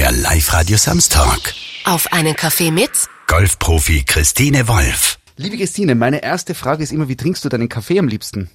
[0.00, 1.52] Der Live-Radio Samstag.
[1.84, 2.90] Auf einen Kaffee mit
[3.26, 5.18] Golfprofi Christine Wolf.
[5.36, 8.48] Liebe Christine, meine erste Frage ist immer, wie trinkst du deinen Kaffee am liebsten?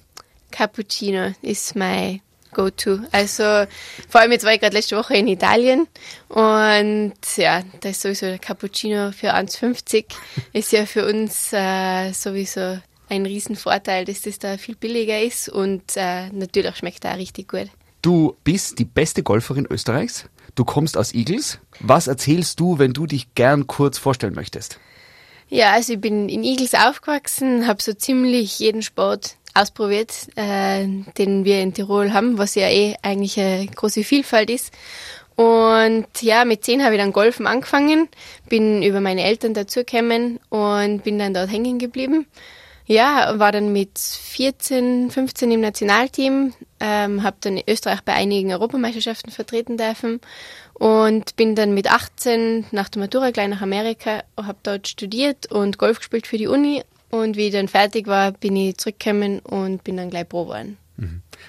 [0.50, 2.20] Cappuccino ist mein
[2.52, 2.98] Go-To.
[3.12, 3.44] Also
[4.08, 5.86] vor allem jetzt war ich gerade letzte Woche in Italien
[6.26, 10.06] und ja, da ist sowieso der Cappuccino für 1,50
[10.52, 15.96] ist ja für uns äh, sowieso ein Riesenvorteil, dass das da viel billiger ist und
[15.96, 17.70] äh, natürlich schmeckt er auch richtig gut.
[18.06, 20.26] Du bist die beste Golferin Österreichs.
[20.54, 21.58] Du kommst aus Igels.
[21.80, 24.78] Was erzählst du, wenn du dich gern kurz vorstellen möchtest?
[25.48, 30.86] Ja, also ich bin in Igels aufgewachsen, habe so ziemlich jeden Sport ausprobiert, äh,
[31.18, 34.72] den wir in Tirol haben, was ja eh eigentlich eine große Vielfalt ist.
[35.34, 38.08] Und ja, mit zehn habe ich dann Golfen angefangen,
[38.48, 42.28] bin über meine Eltern dazugekommen und bin dann dort hängen geblieben.
[42.88, 49.32] Ja, war dann mit 14, 15 im Nationalteam, ähm, habe dann Österreich bei einigen Europameisterschaften
[49.32, 50.20] vertreten dürfen
[50.74, 55.78] und bin dann mit 18 nach der Matura gleich nach Amerika, habe dort studiert und
[55.78, 59.82] Golf gespielt für die Uni und wie ich dann fertig war, bin ich zurückgekommen und
[59.82, 60.78] bin dann gleich Pro geworden.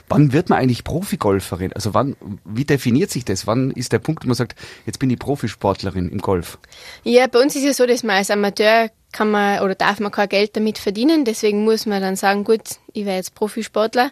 [0.10, 1.74] Wann wird man eigentlich Profigolferin?
[1.74, 3.48] Also wann, wie definiert sich das?
[3.48, 6.58] Wann ist der Punkt, wo man sagt, jetzt bin ich Profisportlerin im Golf?
[7.04, 10.12] Ja, bei uns ist es so, dass man als Amateur kann man oder darf man
[10.12, 11.26] kein Geld damit verdienen.
[11.26, 12.62] Deswegen muss man dann sagen, gut,
[12.94, 14.12] ich wäre jetzt Profisportler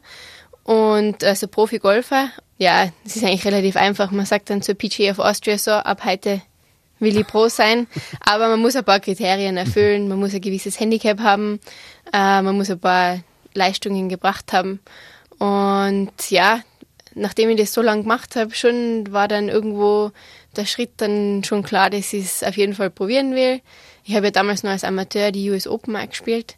[0.63, 2.29] und also Profigolfer.
[2.57, 4.11] Ja, es ist eigentlich relativ einfach.
[4.11, 6.41] Man sagt dann zur PGA of Austria so, ab heute
[6.99, 7.87] will ich Pro sein.
[8.21, 10.07] Aber man muss ein paar Kriterien erfüllen.
[10.07, 11.59] Man muss ein gewisses Handicap haben.
[12.13, 13.19] Äh, man muss ein paar
[13.53, 14.79] Leistungen gebracht haben.
[15.39, 16.61] Und ja,
[17.13, 20.11] nachdem ich das so lange gemacht habe, schon war dann irgendwo
[20.55, 23.61] der Schritt dann schon klar, dass ich es auf jeden Fall probieren will.
[24.03, 26.57] Ich habe ja damals noch als Amateur die US Open auch gespielt.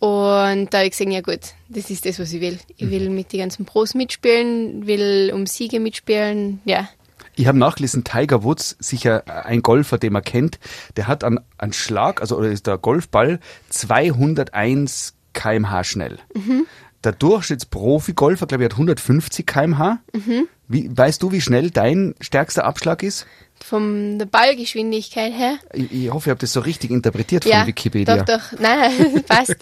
[0.00, 2.58] Und da habe ich gesehen, ja gut, das ist das, was ich will.
[2.76, 6.88] Ich will mit den ganzen Pros mitspielen, will um Siege mitspielen, ja.
[7.34, 10.58] Ich habe nachgelesen, Tiger Woods, sicher ein Golfer, den man kennt,
[10.96, 13.38] der hat an, an Schlag, also oder ist der Golfball
[13.70, 16.18] 201 kmh schnell.
[16.34, 16.66] Mhm.
[17.04, 20.00] Der Durchschnittsprofi-Golfer, glaube ich, hat 150 kmh.
[20.12, 20.48] Mhm.
[20.66, 23.26] Wie, weißt du, wie schnell dein stärkster Abschlag ist?
[23.64, 25.58] Von der Ballgeschwindigkeit her.
[25.72, 28.22] Ich, ich hoffe, ich habe das so richtig interpretiert von ja, Wikipedia.
[28.22, 28.58] Doch, doch.
[28.58, 29.56] Nein, passt.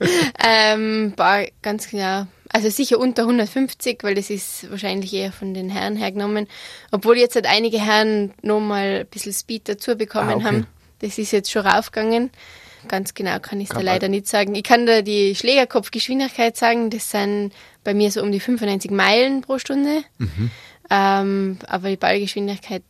[0.45, 1.15] ähm,
[1.63, 2.27] ganz genau.
[2.49, 6.47] Also sicher unter 150, weil das ist wahrscheinlich eher von den Herren hergenommen.
[6.91, 10.45] Obwohl jetzt halt einige Herren nochmal ein bisschen Speed dazu bekommen ah, okay.
[10.45, 10.67] haben.
[11.01, 12.31] Das ist jetzt schon raufgegangen.
[12.89, 14.55] Ganz genau kann ich es da leider nicht sagen.
[14.55, 16.91] Ich kann da die Schlägerkopfgeschwindigkeit sagen.
[16.91, 17.53] Das sind
[17.85, 20.03] bei mir so um die 95 Meilen pro Stunde.
[20.19, 20.51] Mhm.
[20.91, 22.83] Ähm, aber die Ballgeschwindigkeit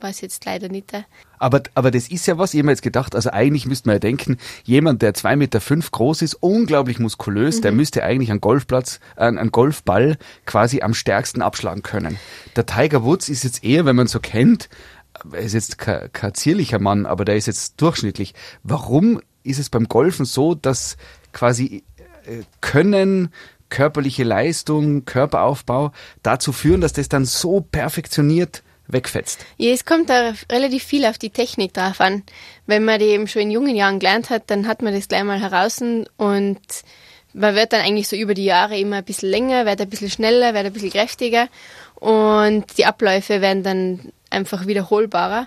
[0.00, 0.92] weiß jetzt leider nicht.
[1.38, 4.00] Aber, aber das ist ja was, ich habe jetzt gedacht, also eigentlich müsste man ja
[4.00, 7.62] denken, jemand, der zwei Meter fünf groß ist, unglaublich muskulös, mhm.
[7.62, 12.18] der müsste eigentlich einen Golfplatz, äh, einen Golfball quasi am stärksten abschlagen können.
[12.54, 14.68] Der Tiger Woods ist jetzt eher, wenn man so kennt,
[15.32, 18.34] er ist jetzt kein, zierlicher Mann, aber der ist jetzt durchschnittlich.
[18.62, 20.96] Warum ist es beim Golfen so, dass
[21.32, 21.84] quasi
[22.26, 23.32] äh, Können,
[23.68, 25.92] körperliche Leistung, Körperaufbau
[26.22, 29.44] dazu führen, dass das dann so perfektioniert wegfetzt.
[29.56, 32.22] Ja, es kommt da relativ viel auf die Technik drauf an.
[32.66, 35.24] Wenn man die eben schon in jungen Jahren gelernt hat, dann hat man das gleich
[35.24, 36.60] mal heraus und
[37.32, 40.10] man wird dann eigentlich so über die Jahre immer ein bisschen länger, wird ein bisschen
[40.10, 41.48] schneller, wird ein bisschen kräftiger
[41.94, 45.46] und die Abläufe werden dann einfach wiederholbarer.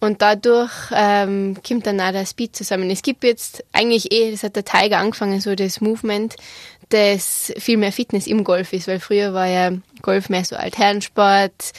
[0.00, 2.88] Und dadurch ähm, kommt dann auch der Speed zusammen.
[2.90, 6.36] Es gibt jetzt eigentlich eh, das hat der Tiger angefangen, so das Movement,
[6.90, 9.72] das viel mehr Fitness im Golf ist, weil früher war ja
[10.02, 11.72] Golf mehr so Altherrensport,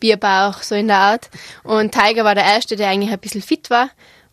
[0.00, 1.30] Bierbauch, so in der Art.
[1.64, 3.90] Und Tiger war der Erste, der eigentlich ein bisschen fit war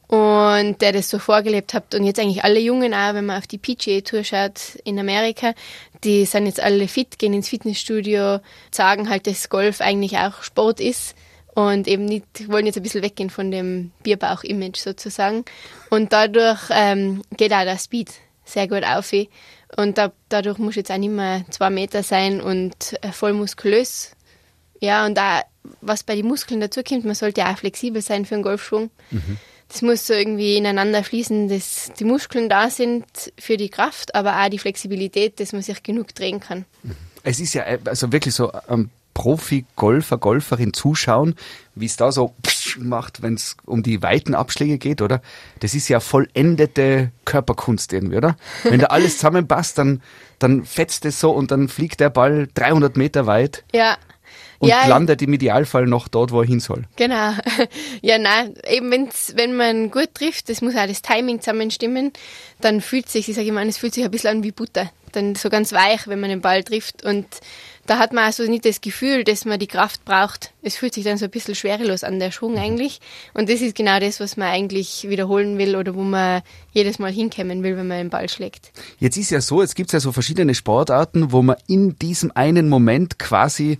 [0.08, 1.96] und der das so vorgelebt hat.
[1.96, 5.54] Und jetzt eigentlich alle Jungen auch, wenn man auf die PGA-Tour schaut in Amerika,
[6.06, 8.40] die sind jetzt alle fit, gehen ins Fitnessstudio,
[8.72, 11.16] sagen halt, dass Golf eigentlich auch Sport ist
[11.56, 15.46] und eben nicht, wollen jetzt ein bisschen weggehen von dem Bierbauch-Image sozusagen.
[15.90, 18.12] Und dadurch ähm, geht auch der Speed
[18.46, 19.12] sehr gut auf.
[19.78, 24.16] Und da, dadurch muss jetzt auch nicht mehr zwei Meter sein und äh, voll muskulös.
[24.80, 25.42] Ja, und da
[25.82, 28.90] was bei den Muskeln dazukommt, man sollte ja auch flexibel sein für einen Golfschwung.
[29.12, 29.38] Mhm.
[29.70, 33.06] Das muss so irgendwie ineinander fließen, dass die Muskeln da sind
[33.40, 36.66] für die Kraft, aber auch die Flexibilität, dass man sich genug drehen kann.
[36.84, 36.96] Mhm.
[37.24, 41.36] Es ist ja äh, also wirklich so am Profi-Golfer, Golferin zuschauen,
[41.76, 42.34] wie es da so
[42.78, 45.22] macht, wenn es um die weiten Abschläge geht, oder?
[45.60, 48.38] Das ist ja vollendete Körperkunst irgendwie, oder?
[48.64, 50.02] Wenn da alles zusammenpasst, dann,
[50.40, 53.64] dann fetzt es so und dann fliegt der Ball 300 Meter weit.
[53.74, 53.98] Ja
[54.64, 56.86] und ja, landet im Idealfall noch dort, wo er hin soll.
[56.96, 57.34] Genau.
[58.02, 62.12] Ja, nein, eben wenn's, wenn man gut trifft, das muss auch das Timing zusammenstimmen,
[62.60, 64.92] dann fühlt sich, ich sage immer, es fühlt sich ein bisschen an wie Butter.
[65.12, 67.26] Dann so ganz weich, wenn man den Ball trifft und
[67.86, 70.54] da hat man also nicht das Gefühl, dass man die Kraft braucht.
[70.62, 73.02] Es fühlt sich dann so ein bisschen schwerelos an, der Schwung eigentlich.
[73.34, 76.42] Und das ist genau das, was man eigentlich wiederholen will oder wo man
[76.72, 78.72] jedes Mal hinkommen will, wenn man den Ball schlägt.
[79.00, 82.32] Jetzt ist ja so, jetzt gibt es ja so verschiedene Sportarten, wo man in diesem
[82.34, 83.80] einen Moment quasi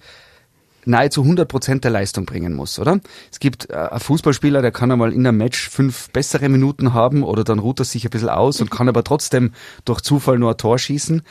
[0.86, 3.00] nahezu 100 Prozent der Leistung bringen muss, oder?
[3.32, 7.24] Es gibt äh, einen Fußballspieler, der kann einmal in einem Match fünf bessere Minuten haben
[7.24, 9.54] oder dann ruht er sich ein bisschen aus und kann aber trotzdem
[9.86, 11.24] durch Zufall nur ein Tor schießen.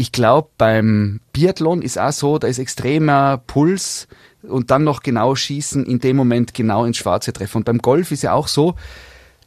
[0.00, 4.06] Ich glaube, beim Biathlon ist auch so, da ist extremer Puls
[4.42, 7.58] und dann noch genau schießen, in dem Moment genau ins Schwarze treffen.
[7.58, 8.76] Und beim Golf ist ja auch so,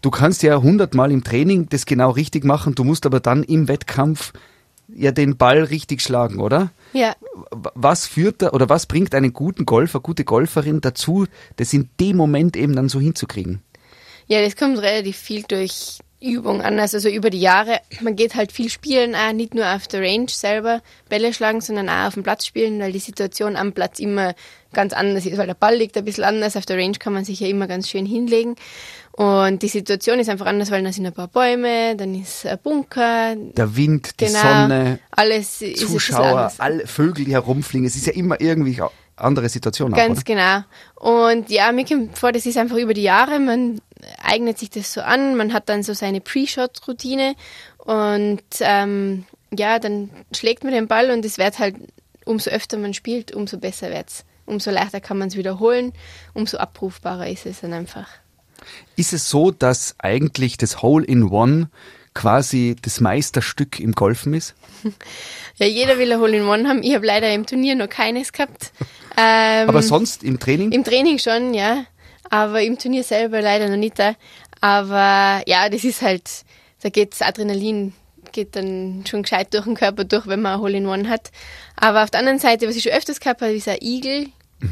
[0.02, 3.70] du kannst ja hundertmal im Training das genau richtig machen, du musst aber dann im
[3.70, 4.34] Wettkampf
[4.94, 6.72] ja den Ball richtig schlagen, oder?
[6.92, 7.16] Ja.
[7.52, 12.18] Was führt da oder was bringt einen guten Golfer, gute Golferin dazu, das in dem
[12.18, 13.62] Moment eben dann so hinzukriegen?
[14.28, 17.80] Ja, das kommt relativ viel durch Übung an, also so über die Jahre.
[18.02, 21.90] Man geht halt viel spielen, auch nicht nur auf der Range selber Bälle schlagen, sondern
[21.90, 24.36] auch auf dem Platz spielen, weil die Situation am Platz immer
[24.74, 26.56] ganz anders ist, weil der Ball liegt ein bisschen anders.
[26.56, 28.56] Auf der Range kann man sich ja immer ganz schön hinlegen.
[29.14, 32.58] Und die Situation ist einfach anders, weil da sind ein paar Bäume, dann ist ein
[32.64, 33.36] Bunker.
[33.36, 34.40] Der Wind, die Genau.
[34.42, 37.86] Sonne, Alles ist Zuschauer, alle Vögel, die herumfliegen.
[37.86, 38.82] Es ist ja immer irgendwie
[39.24, 39.94] andere Situation.
[39.94, 40.24] auch, Ganz oder?
[40.24, 40.64] genau.
[40.96, 43.82] Und ja, mir kommt vor, das ist einfach über die Jahre, man
[44.22, 47.36] eignet sich das so an, man hat dann so seine Pre-Shot-Routine
[47.78, 51.76] und ähm, ja, dann schlägt man den Ball und es wird halt,
[52.26, 54.26] umso öfter man spielt, umso besser wird's.
[54.46, 55.94] Umso leichter kann man es wiederholen,
[56.34, 58.08] umso abrufbarer ist es dann einfach.
[58.96, 61.70] Ist es so, dass eigentlich das Hole in One
[62.14, 64.56] quasi das Meisterstück im Golfen ist?
[65.58, 66.84] Ja, jeder will ein Hole in One haben.
[66.84, 68.72] Ich habe leider im Turnier noch keines gehabt.
[69.18, 70.72] Ähm, Aber sonst im Training?
[70.72, 71.86] Im Training schon, ja.
[72.30, 74.00] Aber im Turnier selber leider noch nicht.
[74.00, 74.16] da.
[74.62, 76.30] Aber ja, das ist halt,
[76.82, 77.94] da geht's Adrenalin
[78.32, 81.32] geht dann schon gescheit durch den Körper durch, wenn man ein Hole in One hat.
[81.76, 84.28] Aber auf der anderen Seite, was ich schon öfters gehabt habe, ist ein Igel.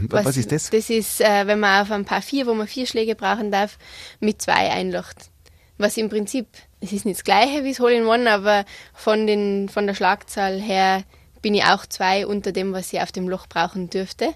[0.10, 0.70] was ist das?
[0.70, 3.78] Das ist, äh, wenn man auf ein paar vier, wo man vier Schläge brauchen darf,
[4.20, 5.30] mit zwei einlocht.
[5.78, 6.48] Was im Prinzip,
[6.82, 9.94] es ist nicht das gleiche wie das Hole in One, aber von, den, von der
[9.94, 11.04] Schlagzahl her
[11.42, 14.34] bin ich auch zwei unter dem, was ich auf dem Loch brauchen dürfte.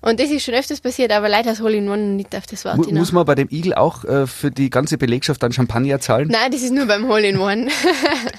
[0.00, 2.64] Und das ist schon öfters passiert, aber leider das Hole in One nicht auf das
[2.64, 3.00] Wort Mu hinaus.
[3.00, 6.28] muss man bei dem Igel auch äh, für die ganze Belegschaft dann Champagner zahlen?
[6.28, 7.68] Nein, das ist nur beim Hole in One.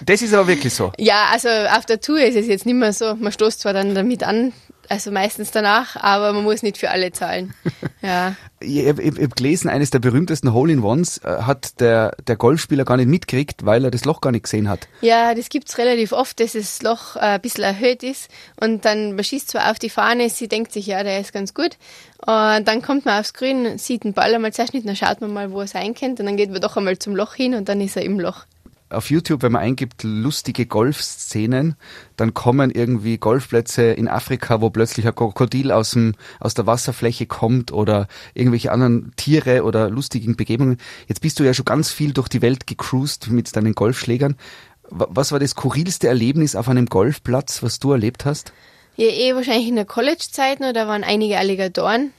[0.06, 0.92] Das ist aber wirklich so.
[0.98, 3.16] ja, also auf der Tour ist es jetzt nicht mehr so.
[3.16, 4.54] Man stoßt zwar dann damit an,
[4.90, 7.54] also meistens danach, aber man muss nicht für alle zahlen.
[8.04, 8.36] Ja.
[8.60, 13.08] Ich habe hab gelesen, eines der berühmtesten Hole-in-Ones äh, hat der, der Golfspieler gar nicht
[13.08, 14.88] mitgekriegt, weil er das Loch gar nicht gesehen hat.
[15.02, 18.30] Ja, das gibt's relativ oft, dass das Loch äh, ein bisschen erhöht ist
[18.62, 21.56] und dann man schießt zwar auf die Fahne, sie denkt sich, ja, der ist ganz
[21.56, 21.78] gut
[22.20, 25.52] und dann kommt man aufs Grün, sieht den Ball einmal nicht, dann schaut man mal,
[25.52, 27.82] wo er sein könnte und dann geht man doch einmal zum Loch hin und dann
[27.82, 28.46] ist er im Loch.
[28.90, 31.76] Auf YouTube, wenn man eingibt lustige Golfszenen,
[32.16, 37.26] dann kommen irgendwie Golfplätze in Afrika, wo plötzlich ein Krokodil aus, dem, aus der Wasserfläche
[37.26, 40.78] kommt oder irgendwelche anderen Tiere oder lustigen Begebungen.
[41.08, 44.38] Jetzt bist du ja schon ganz viel durch die Welt gecruised mit deinen Golfschlägern.
[44.90, 48.54] Wa- Was war das skurrilste Erlebnis auf einem Golfplatz, was du erlebt hast?
[48.96, 52.12] Ja, eh wahrscheinlich in der College-Zeit da waren einige Alligatoren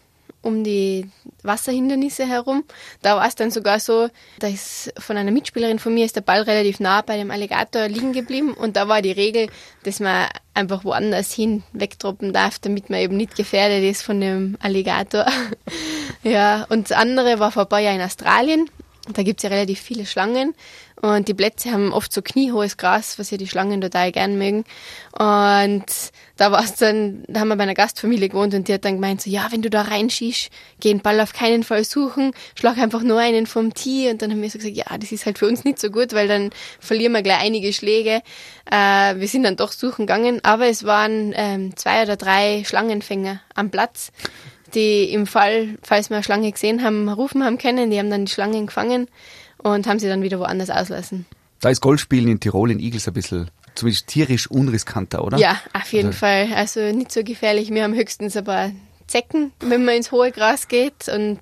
[0.42, 1.08] um die
[1.42, 2.64] Wasserhindernisse herum.
[3.02, 4.08] Da war es dann sogar so,
[4.38, 7.88] da ist von einer Mitspielerin von mir ist der Ball relativ nah bei dem Alligator
[7.88, 9.48] liegen geblieben und da war die Regel,
[9.84, 14.56] dass man einfach woanders hin wegdroppen darf, damit man eben nicht gefährdet ist von dem
[14.60, 15.26] Alligator.
[16.22, 18.70] ja, und das andere war vor ein paar Jahren in Australien.
[19.12, 20.54] Da gibt's ja relativ viele Schlangen
[21.00, 24.64] und die Plätze haben oft so kniehohes Gras, was ja die Schlangen total gern mögen.
[25.12, 25.84] Und
[26.36, 29.22] da war's dann, da haben wir bei einer Gastfamilie gewohnt und die hat dann gemeint
[29.22, 30.50] so, ja, wenn du da reinschießt,
[30.80, 34.10] geh den Ball auf keinen Fall suchen, schlag einfach nur einen vom Tee.
[34.10, 36.12] Und dann haben wir so gesagt, ja, das ist halt für uns nicht so gut,
[36.14, 36.50] weil dann
[36.80, 38.22] verlieren wir gleich einige Schläge.
[38.70, 43.40] Äh, wir sind dann doch suchen gegangen, aber es waren ähm, zwei oder drei Schlangenfänger
[43.54, 44.10] am Platz
[44.74, 47.90] die im Fall, falls wir eine Schlange gesehen haben, rufen haben können.
[47.90, 49.08] Die haben dann die Schlangen gefangen
[49.62, 51.26] und haben sie dann wieder woanders auslassen.
[51.60, 55.38] Da ist Golfspielen in Tirol in Igels ein bisschen zumindest tierisch unriskanter, oder?
[55.38, 56.48] Ja, auf jeden Also- Fall.
[56.54, 57.70] Also nicht so gefährlich.
[57.70, 58.70] Wir haben höchstens ein paar
[59.06, 61.38] Zecken, wenn man ins hohe Gras geht und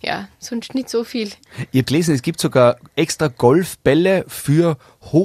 [0.00, 1.28] ja, sonst nicht so viel.
[1.72, 4.76] Ich habe gelesen, es gibt sogar extra Golfbälle für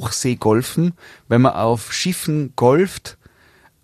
[0.07, 0.93] Hochseegolfen,
[1.27, 3.17] wenn man auf Schiffen golft,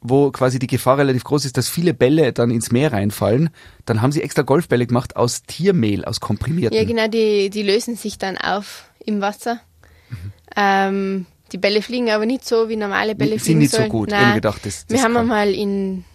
[0.01, 3.50] wo quasi die Gefahr relativ groß ist, dass viele Bälle dann ins Meer reinfallen.
[3.86, 6.77] Dann haben sie extra Golfbälle gemacht aus Tiermehl, aus komprimierten.
[6.77, 9.60] Ja, genau, die, die lösen sich dann auf im Wasser.
[10.10, 10.32] Mhm.
[10.56, 14.10] Ähm, die Bälle fliegen aber nicht so, wie normale Bälle Sind fliegen nicht so gut.
[14.10, 14.36] Nein.
[14.36, 16.06] gedacht, das- das wir haben einmal in,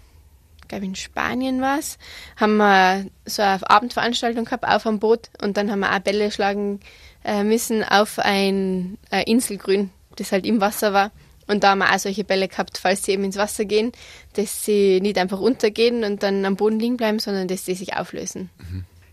[0.68, 1.98] glaube in Spanien was,
[2.36, 6.30] haben wir so eine Abendveranstaltung gehabt auf einem Boot und dann haben wir auch Bälle
[6.30, 6.80] schlagen
[7.24, 11.10] äh, müssen auf ein äh, Inselgrün, das halt im Wasser war.
[11.46, 13.92] Und da haben wir auch solche Bälle gehabt, falls sie eben ins Wasser gehen,
[14.34, 17.96] dass sie nicht einfach untergehen und dann am Boden liegen bleiben, sondern dass sie sich
[17.96, 18.50] auflösen.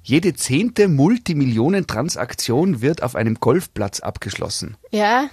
[0.03, 4.75] Jede zehnte Multimillionen-Transaktion wird auf einem Golfplatz abgeschlossen.
[4.91, 5.29] Ja,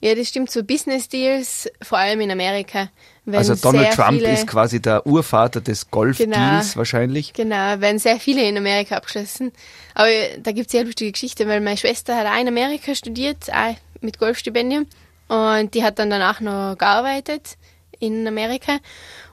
[0.00, 0.50] ja, das stimmt.
[0.50, 2.88] So Business Deals, vor allem in Amerika.
[3.26, 6.76] Also Donald Trump viele, ist quasi der Urvater des Golfdeals Genau.
[6.76, 7.32] wahrscheinlich.
[7.32, 9.50] Genau, werden sehr viele in Amerika abgeschlossen.
[9.94, 10.08] Aber
[10.40, 13.74] da gibt es sehr lustige Geschichte, weil meine Schwester hat auch in Amerika studiert, auch
[14.00, 14.86] mit Golfstipendium.
[15.28, 17.56] Und die hat dann danach noch gearbeitet
[18.00, 18.78] in Amerika.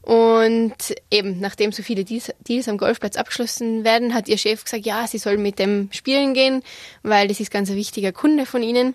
[0.02, 0.76] Und
[1.10, 5.18] eben, nachdem so viele Deals, am Golfplatz abgeschlossen werden, hat ihr Chef gesagt, ja, sie
[5.18, 6.62] soll mit dem spielen gehen,
[7.02, 8.94] weil das ist ganz ein wichtiger Kunde von ihnen.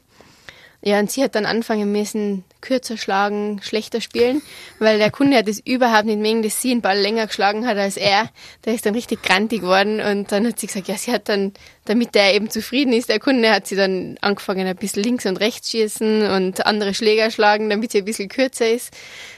[0.83, 4.41] Ja, und sie hat dann anfangen müssen, kürzer schlagen, schlechter spielen,
[4.79, 7.77] weil der Kunde hat es überhaupt nicht mögen, dass sie den Ball länger geschlagen hat
[7.77, 8.31] als er.
[8.65, 11.53] Der ist dann richtig grantig geworden und dann hat sie gesagt, ja, sie hat dann,
[11.85, 15.37] damit er eben zufrieden ist, der Kunde, hat sie dann angefangen, ein bisschen links und
[15.37, 18.95] rechts schießen und andere Schläger schlagen, damit sie ein bisschen kürzer ist.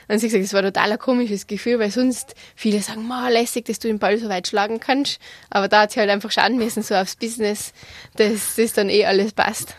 [0.07, 3.29] Und sie hat gesagt, das war total ein komisches Gefühl, weil sonst viele sagen, ma,
[3.31, 5.19] lässig, dass du den Ball so weit schlagen kannst.
[5.51, 7.73] Aber da hat sie halt einfach schauen müssen, so aufs Business,
[8.17, 9.75] dass das dann eh alles passt.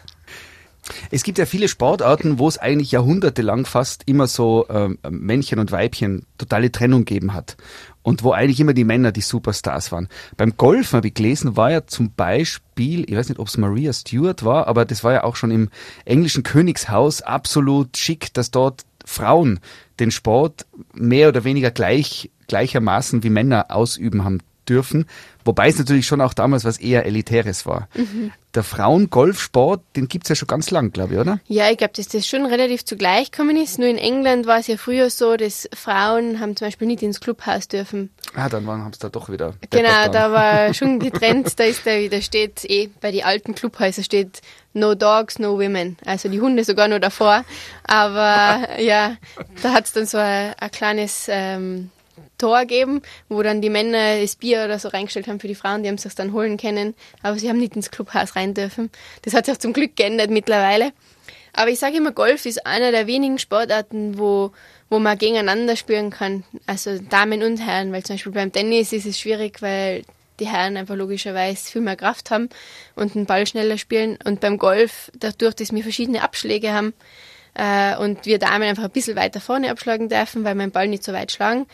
[1.12, 5.72] Es gibt ja viele Sportarten, wo es eigentlich jahrhundertelang fast immer so ähm, Männchen und
[5.72, 7.58] Weibchen totale Trennung gegeben hat.
[8.02, 10.10] Und wo eigentlich immer die Männer die Superstars waren.
[10.36, 13.94] Beim Golf, habe ich gelesen, war ja zum Beispiel, ich weiß nicht, ob es Maria
[13.94, 15.70] Stewart war, aber das war ja auch schon im
[16.04, 19.62] englischen Königshaus absolut schick, dass dort Frauen
[20.02, 25.06] den Sport mehr oder weniger gleich, gleichermaßen wie Männer ausüben haben dürfen.
[25.46, 27.90] Wobei es natürlich schon auch damals was eher Elitäres war.
[28.56, 31.40] Der Frauengolfsport, den gibt's ja schon ganz lang, glaube ich, oder?
[31.48, 33.78] Ja, ich glaube, dass das schon relativ zugleich gekommen ist.
[33.78, 37.20] Nur in England war es ja früher so, dass Frauen haben zum Beispiel nicht ins
[37.20, 38.10] Clubhaus dürfen.
[38.36, 39.56] Ah, dann haben sie da doch wieder.
[39.70, 41.60] Genau, da war schon getrennt.
[41.60, 44.42] Da ist der wieder steht, eh, bei den alten Clubhäusern steht
[44.74, 45.98] No Dogs, No Women.
[46.06, 47.44] Also die Hunde sogar noch davor.
[47.84, 49.18] Aber ja,
[49.62, 51.90] da hat's dann so ein, ein kleines ähm,
[52.44, 55.82] Tor gegeben, wo dann die Männer das Bier oder so reingestellt haben für die Frauen,
[55.82, 56.94] die haben sich dann holen können.
[57.22, 58.90] Aber sie haben nicht ins Clubhaus rein dürfen.
[59.22, 60.92] Das hat sich zum Glück geändert mittlerweile.
[61.54, 64.52] Aber ich sage immer, Golf ist einer der wenigen Sportarten, wo,
[64.90, 66.44] wo man gegeneinander spielen kann.
[66.66, 70.04] Also Damen und Herren, weil zum Beispiel beim Tennis ist es schwierig, weil
[70.42, 72.50] die Herren einfach logischerweise viel mehr Kraft haben
[72.96, 74.18] und den Ball schneller spielen.
[74.26, 76.94] Und beim Golf, dadurch, dass wir verschiedene Abschläge haben
[77.56, 80.88] äh, und wir Damen einfach ein bisschen weiter vorne abschlagen dürfen, weil wir den Ball
[80.88, 81.66] nicht so weit schlagen,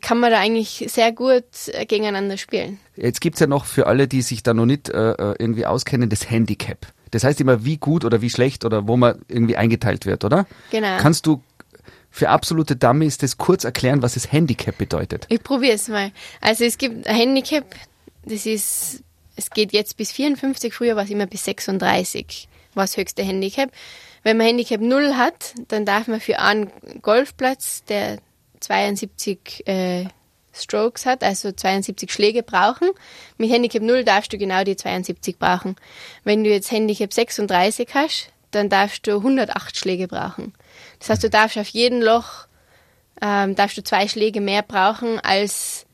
[0.00, 2.78] kann man da eigentlich sehr gut äh, gegeneinander spielen.
[2.96, 6.08] Jetzt gibt's ja noch für alle, die sich da noch nicht äh, äh, irgendwie auskennen,
[6.08, 6.86] das Handicap.
[7.10, 10.46] Das heißt immer, wie gut oder wie schlecht oder wo man irgendwie eingeteilt wird, oder?
[10.70, 10.98] Genau.
[10.98, 11.42] Kannst du
[12.10, 15.26] für absolute Dummies das kurz erklären, was das Handicap bedeutet?
[15.28, 16.10] Ich probiere es mal.
[16.40, 17.64] Also es gibt ein Handicap,
[18.24, 19.02] das ist,
[19.36, 23.70] es geht jetzt bis 54, früher war es immer bis 36, war das höchste Handicap.
[24.28, 26.70] Wenn man Handicap 0 hat, dann darf man für einen
[27.00, 28.18] Golfplatz, der
[28.60, 30.04] 72 äh,
[30.52, 32.90] Strokes hat, also 72 Schläge brauchen.
[33.38, 35.76] Mit Handicap 0 darfst du genau die 72 brauchen.
[36.24, 40.52] Wenn du jetzt Handicap 36 hast, dann darfst du 108 Schläge brauchen.
[40.98, 42.48] Das heißt, du darfst auf jeden Loch
[43.22, 45.86] ähm, darfst du zwei Schläge mehr brauchen, als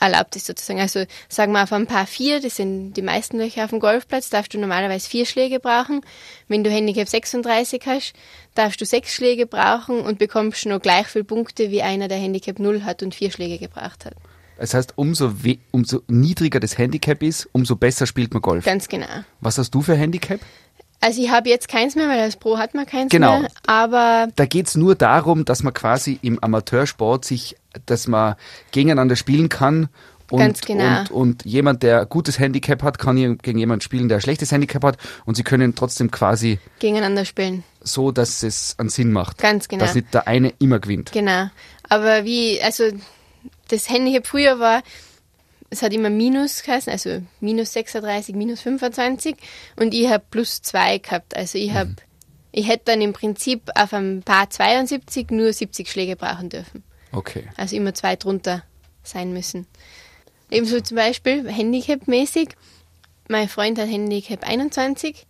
[0.00, 0.80] erlaubt ist sozusagen.
[0.80, 4.30] Also sagen wir auf ein paar vier, das sind die meisten Löcher auf dem Golfplatz,
[4.30, 6.02] darfst du normalerweise vier Schläge brauchen.
[6.48, 8.12] Wenn du Handicap 36 hast,
[8.54, 12.58] darfst du sechs Schläge brauchen und bekommst noch gleich viele Punkte wie einer, der Handicap
[12.58, 14.14] 0 hat und vier Schläge gebraucht hat.
[14.58, 15.32] Das heißt, umso,
[15.70, 18.64] umso niedriger das Handicap ist, umso besser spielt man Golf.
[18.64, 19.06] Ganz genau.
[19.40, 20.40] Was hast du für Handicap?
[21.06, 23.38] Also ich habe jetzt keins mehr, weil als Pro hat man keins Genau.
[23.40, 23.48] mehr.
[23.68, 27.54] Aber Da geht's nur darum, dass man quasi im Amateursport sich,
[27.86, 28.34] dass man
[28.72, 29.88] gegeneinander spielen kann.
[30.32, 30.98] Und, Ganz genau.
[31.02, 34.50] und, und jemand, der ein gutes Handicap hat, kann gegen jemanden spielen, der ein schlechtes
[34.50, 34.96] Handicap hat.
[35.26, 37.62] Und sie können trotzdem quasi gegeneinander spielen.
[37.82, 39.38] so, dass es einen Sinn macht.
[39.38, 39.84] Ganz genau.
[39.84, 41.12] Dass nicht der eine immer gewinnt.
[41.12, 41.46] Genau.
[41.88, 42.82] Aber wie, also
[43.68, 44.82] das Handicap früher war,
[45.76, 49.36] es hat immer Minus geheißen, also minus 36, minus 25
[49.76, 51.36] und ich habe plus 2 gehabt.
[51.36, 51.94] Also ich habe,
[52.52, 56.82] ich hätte dann im Prinzip auf einem Paar 72 nur 70 Schläge brauchen dürfen.
[57.12, 57.44] Okay.
[57.56, 58.62] Also immer zwei drunter
[59.02, 59.66] sein müssen.
[60.50, 62.50] Ebenso zum Beispiel Handicap-mäßig.
[63.28, 65.26] Mein Freund hat Handicap 21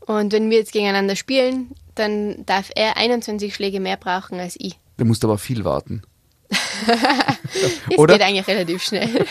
[0.00, 4.78] und wenn wir jetzt gegeneinander spielen, dann darf er 21 Schläge mehr brauchen als ich.
[4.96, 6.02] Da musst du aber viel warten.
[7.88, 8.14] Das Oder?
[8.14, 9.08] geht eigentlich relativ schnell.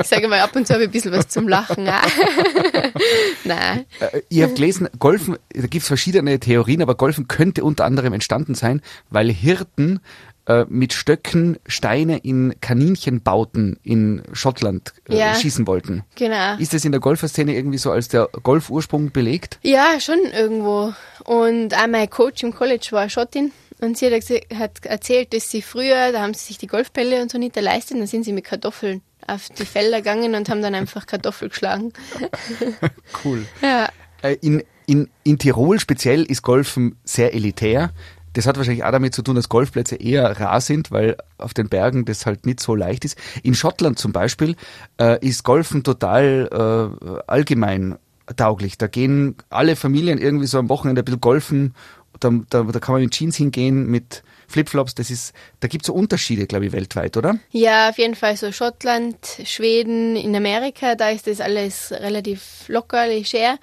[0.00, 1.84] Ich sage mal, ab und zu habe ich ein bisschen was zum Lachen.
[3.44, 3.84] Nein.
[4.00, 8.54] Äh, ich habe gelesen, Golfen, da gibt's verschiedene Theorien, aber Golfen könnte unter anderem entstanden
[8.54, 10.00] sein, weil Hirten
[10.46, 15.34] äh, mit Stöcken Steine in Kaninchenbauten in Schottland äh, Ja.
[15.34, 16.04] schießen wollten.
[16.14, 16.56] Genau.
[16.58, 19.58] Ist das in der Golferszene irgendwie so als der Golfursprung belegt?
[19.62, 20.92] Ja, schon irgendwo.
[21.24, 24.24] Und auch mein Coach im College war Schottin Und sie hat,
[24.58, 27.98] hat erzählt, dass sie früher, da haben sie sich die Golfbälle und so nicht leistet,
[27.98, 31.92] dann sind sie mit Kartoffeln auf die Felder gegangen und haben dann einfach Kartoffel geschlagen.
[33.24, 33.46] Cool.
[33.62, 33.88] Ja,
[34.22, 37.90] Äh, In, in, in Tirol speziell ist Golfen sehr elitär.
[38.32, 41.68] Das hat wahrscheinlich auch damit zu tun, dass Golfplätze eher rar sind, weil auf den
[41.68, 43.16] Bergen das halt nicht so leicht ist.
[43.42, 44.56] In Schottland zum Beispiel
[45.00, 46.48] äh, ist Golfen total
[47.06, 47.96] äh, allgemein
[48.36, 48.76] tauglich.
[48.76, 51.74] Da gehen alle Familien irgendwie so am Wochenende ein bisschen golfen.
[52.20, 54.94] Da, da, da kann man mit Jeans hingehen, mit Flipflops.
[54.94, 57.38] Das ist, da gibt es so Unterschiede, glaube ich, weltweit, oder?
[57.50, 63.06] Ja, auf jeden Fall so Schottland, Schweden, in Amerika, da ist das alles relativ locker,
[63.06, 63.58] leger.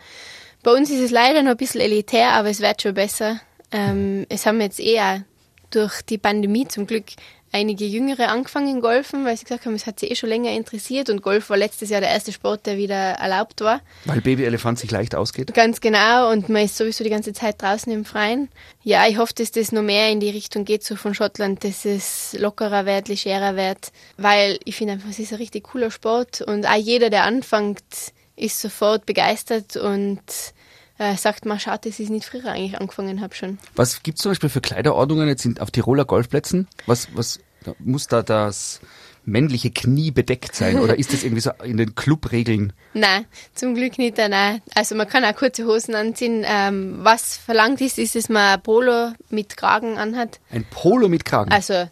[0.64, 3.42] Bei uns ist es leider noch ein bisschen elitär, aber es wird schon besser.
[3.72, 5.26] Ähm, es haben jetzt eher
[5.72, 7.06] durch die Pandemie zum Glück
[7.54, 11.10] einige Jüngere angefangen golfen, weil sie gesagt haben, es hat sie eh schon länger interessiert
[11.10, 13.82] und Golf war letztes Jahr der erste Sport, der wieder erlaubt war.
[14.06, 15.54] Weil Babyelefant sich leicht ausgeht.
[15.54, 18.50] Ganz genau und man ist sowieso die ganze Zeit draußen im Freien.
[18.84, 21.86] Ja, ich hoffe, dass das noch mehr in die Richtung geht, so von Schottland, dass
[21.86, 26.42] es lockerer wird, legerer wird, weil ich finde einfach, es ist ein richtig cooler Sport
[26.42, 27.84] und auch jeder, der anfängt,
[28.36, 30.22] ist sofort begeistert und
[31.04, 33.58] äh, sagt, mal schaut, dass ich nicht früher eigentlich angefangen habe schon.
[33.76, 36.68] Was gibt es zum Beispiel für Kleiderordnungen jetzt in, auf Tiroler Golfplätzen?
[36.86, 38.80] Was, was da- muss da das
[39.26, 40.80] männliche Knie bedeckt sein?
[40.80, 42.74] Oder ist das irgendwie so in den Clubregeln?
[42.94, 44.18] Nein, zum Glück nicht.
[44.18, 44.62] Nein.
[44.76, 46.44] Also man kann auch kurze Hosen anziehen.
[46.46, 50.40] Ähm, was verlangt ist, ist, dass man ein Polo mit Kragen anhat.
[50.52, 51.52] Ein Polo mit Kragen?
[51.52, 51.88] Also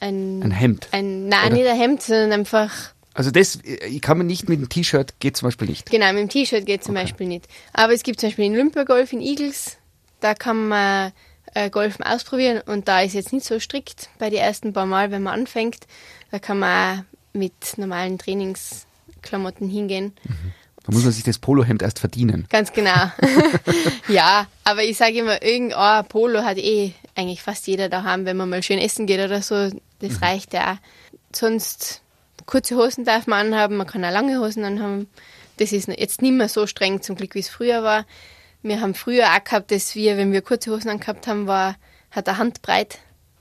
[0.00, 0.88] ein, Ein Hemd?
[0.90, 1.54] Ein, nein, Oder?
[1.54, 2.72] nicht ein Hemd, sondern einfach
[3.16, 5.90] Also das, ich kann man nicht mit einem T-Shirt, geht zum Beispiel nicht.
[5.90, 7.46] Genau, mit dem T-Shirt geht zum Beispiel nicht.
[7.72, 9.78] Aber es gibt zum Beispiel den Olympiagolf in Eagles,
[10.20, 11.12] da kann man
[11.54, 15.10] äh, Golfen ausprobieren und da ist jetzt nicht so strikt bei den ersten paar Mal,
[15.10, 15.86] wenn man anfängt.
[16.30, 20.12] Da kann man mit normalen Trainingsklamotten hingehen.
[20.84, 22.46] Da muss man sich das Polohemd erst verdienen.
[22.50, 23.10] Ganz genau.
[24.08, 28.50] ja, aber ich sage immer, irgendein Polo hat eh eigentlich fast jeder daheim, wenn man
[28.50, 29.70] mal schön essen geht oder so.
[30.00, 30.76] Das reicht ja auch.
[31.34, 32.02] Sonst
[32.46, 35.08] kurze Hosen darf man anhaben, man kann auch lange Hosen anhaben.
[35.58, 38.06] Das ist jetzt nicht mehr so streng zum Glück, wie es früher war.
[38.62, 41.76] Wir haben früher auch gehabt, dass wir, wenn wir kurze Hosen angehabt haben, war,
[42.10, 42.98] hat eine Handbreit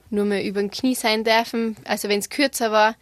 [0.09, 1.77] nur mehr über den Knie sein dürfen.
[1.83, 2.95] Also wenn es kürzer war,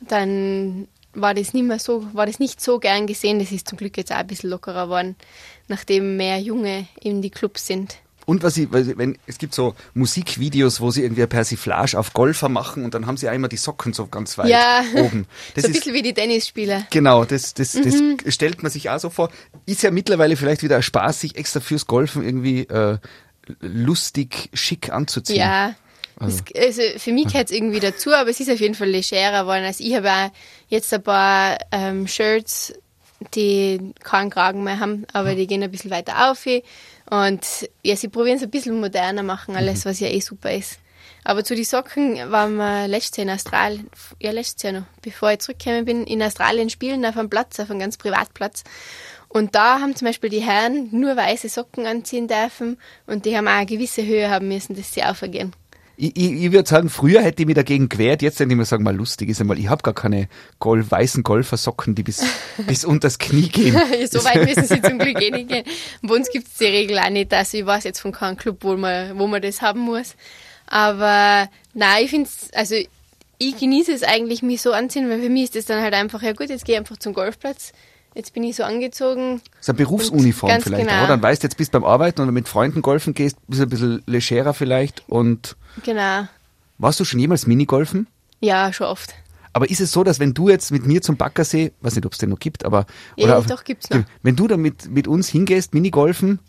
[0.00, 3.38] dann war das nicht mehr so, war das nicht so gern gesehen.
[3.38, 5.16] Das ist zum Glück jetzt auch ein bisschen lockerer geworden,
[5.68, 7.96] nachdem mehr Junge in die Clubs sind.
[8.26, 12.12] Und was ich, weil wenn, es gibt so Musikvideos, wo sie irgendwie eine Persiflage auf
[12.12, 15.26] Golfer machen und dann haben sie einmal die Socken so ganz weit ja, oben.
[15.54, 16.86] Das so ein ist, bisschen wie die Tennisspieler.
[16.90, 18.18] Genau, das, das, Mhm.
[18.24, 19.30] das stellt man sich auch so vor.
[19.64, 22.98] Ist ja mittlerweile vielleicht wieder ein Spaß, sich extra fürs Golfen irgendwie äh,
[23.60, 25.38] lustig, schick anzuziehen.
[25.38, 25.74] Ja.
[26.18, 26.42] Also.
[26.56, 29.64] Also für mich gehört es irgendwie dazu, aber es ist auf jeden Fall legerer geworden.
[29.64, 30.30] Also ich habe auch
[30.68, 32.72] jetzt ein paar ähm, Shirts,
[33.34, 36.46] die keinen Kragen mehr haben, aber die gehen ein bisschen weiter auf.
[37.10, 40.78] Und ja, sie probieren es ein bisschen moderner machen, alles, was ja eh super ist.
[41.24, 43.90] Aber zu den Socken waren wir letztes Jahr in Australien,
[44.20, 47.70] ja letztes Jahr noch, bevor ich zurückgekommen bin, in Australien spielen auf einem Platz, auf
[47.70, 48.62] einem ganz Privatplatz.
[49.28, 53.48] Und da haben zum Beispiel die Herren nur weiße Socken anziehen dürfen und die haben
[53.48, 55.52] auch eine gewisse Höhe haben müssen, dass sie aufgehen.
[55.96, 58.64] Ich, ich, ich würde sagen, früher hätte ich mich dagegen gewehrt, jetzt hätte ich mir
[58.64, 60.28] sagen, mal lustig ist einmal, ich habe gar keine
[60.58, 62.22] Gol weißen Golfersocken, die bis,
[62.66, 63.74] bis unters Knie gehen.
[64.10, 65.64] so weit müssen sie zum Glück eh nicht gehen.
[66.02, 67.32] Bei uns gibt es die Regel auch nicht.
[67.32, 70.14] Also ich weiß jetzt von keinem Club, wo man, wo man das haben muss.
[70.66, 72.74] Aber nein, ich finde es, also
[73.38, 76.22] ich genieße es eigentlich, mich so anziehen, weil für mich ist das dann halt einfach,
[76.22, 77.72] ja gut, jetzt gehe ich einfach zum Golfplatz.
[78.14, 79.42] Jetzt bin ich so angezogen.
[79.50, 81.00] Das ist eine Berufsuniform vielleicht, genau.
[81.00, 81.08] oder?
[81.08, 83.66] Dann weißt du, jetzt bist du beim Arbeiten und mit Freunden golfen gehst, bist du
[83.66, 85.02] ein bisschen legerer vielleicht.
[85.06, 86.26] Und Genau.
[86.78, 88.06] warst du schon jemals Minigolfen?
[88.40, 89.14] Ja, schon oft.
[89.52, 92.12] Aber ist es so, dass wenn du jetzt mit mir zum Baggersee, weiß nicht, ob
[92.12, 92.84] es den noch gibt, aber
[93.16, 94.02] Ja, auf- doch, gibt's noch.
[94.22, 96.40] Wenn du da mit, mit uns hingehst, Minigolfen,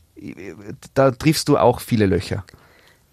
[0.93, 2.43] da triffst du auch viele Löcher.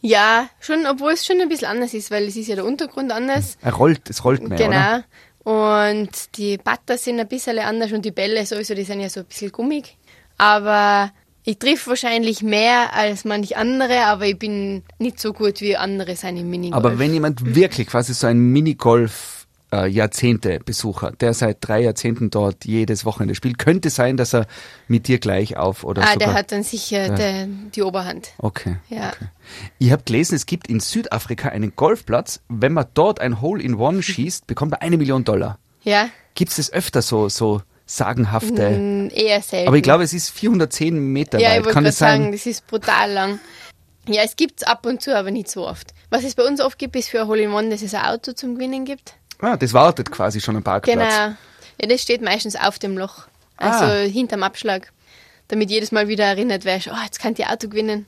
[0.00, 3.12] Ja, schon, obwohl es schon ein bisschen anders ist, weil es ist ja der Untergrund
[3.12, 3.57] anders.
[3.62, 4.68] Er rollt, es rollt mehr, Genau.
[4.70, 5.05] oder?
[5.44, 9.20] Und die Batter sind ein bisschen anders und die Bälle sowieso, die sind ja so
[9.20, 9.96] ein bisschen gummig.
[10.38, 11.12] Aber
[11.44, 16.16] ich triff wahrscheinlich mehr als manch andere, aber ich bin nicht so gut wie andere
[16.16, 16.83] sein im Minigolf.
[16.85, 22.64] Aber wenn jemand wirklich quasi so ein Minigolf äh, Jahrzehnte-Besucher, der seit drei Jahrzehnten dort
[22.64, 24.46] jedes Wochenende spielt, könnte sein, dass er
[24.88, 26.28] mit dir gleich auf oder ah, sogar...
[26.28, 28.33] der hat dann sicher der, die Oberhand.
[28.38, 28.76] Okay.
[28.88, 29.11] Ja.
[29.11, 29.26] okay.
[29.78, 32.40] Ich habe gelesen, es gibt in Südafrika einen Golfplatz.
[32.48, 35.59] Wenn man dort ein Hole-in-One schießt, bekommt man eine Million Dollar.
[35.83, 38.70] Ja, Gibt es das öfter so, so sagenhafte?
[38.70, 39.68] mm, eher selten.
[39.68, 41.66] Aber ich glaube, es ist 410 Meter ja, weit.
[41.66, 42.20] ich Kann es sein?
[42.22, 43.40] sagen, das ist brutal lang.
[44.06, 45.92] Ja, es gibt's ab und zu, aber nicht so oft.
[46.10, 48.54] Was es bei uns oft gibt, ist für ein Hole-in-One, dass es ein Auto zum
[48.54, 49.14] Gewinnen gibt.
[49.40, 50.94] Ah, das wartet quasi schon am Parkplatz.
[50.96, 51.34] Genau.
[51.80, 53.26] Ja, das steht meistens auf dem Loch.
[53.56, 53.94] Also Ah.
[54.02, 54.92] hinterm Abschlag.
[55.48, 58.06] Damit jedes Mal wieder erinnert wirst, oh, jetzt kann ich Auto gewinnen.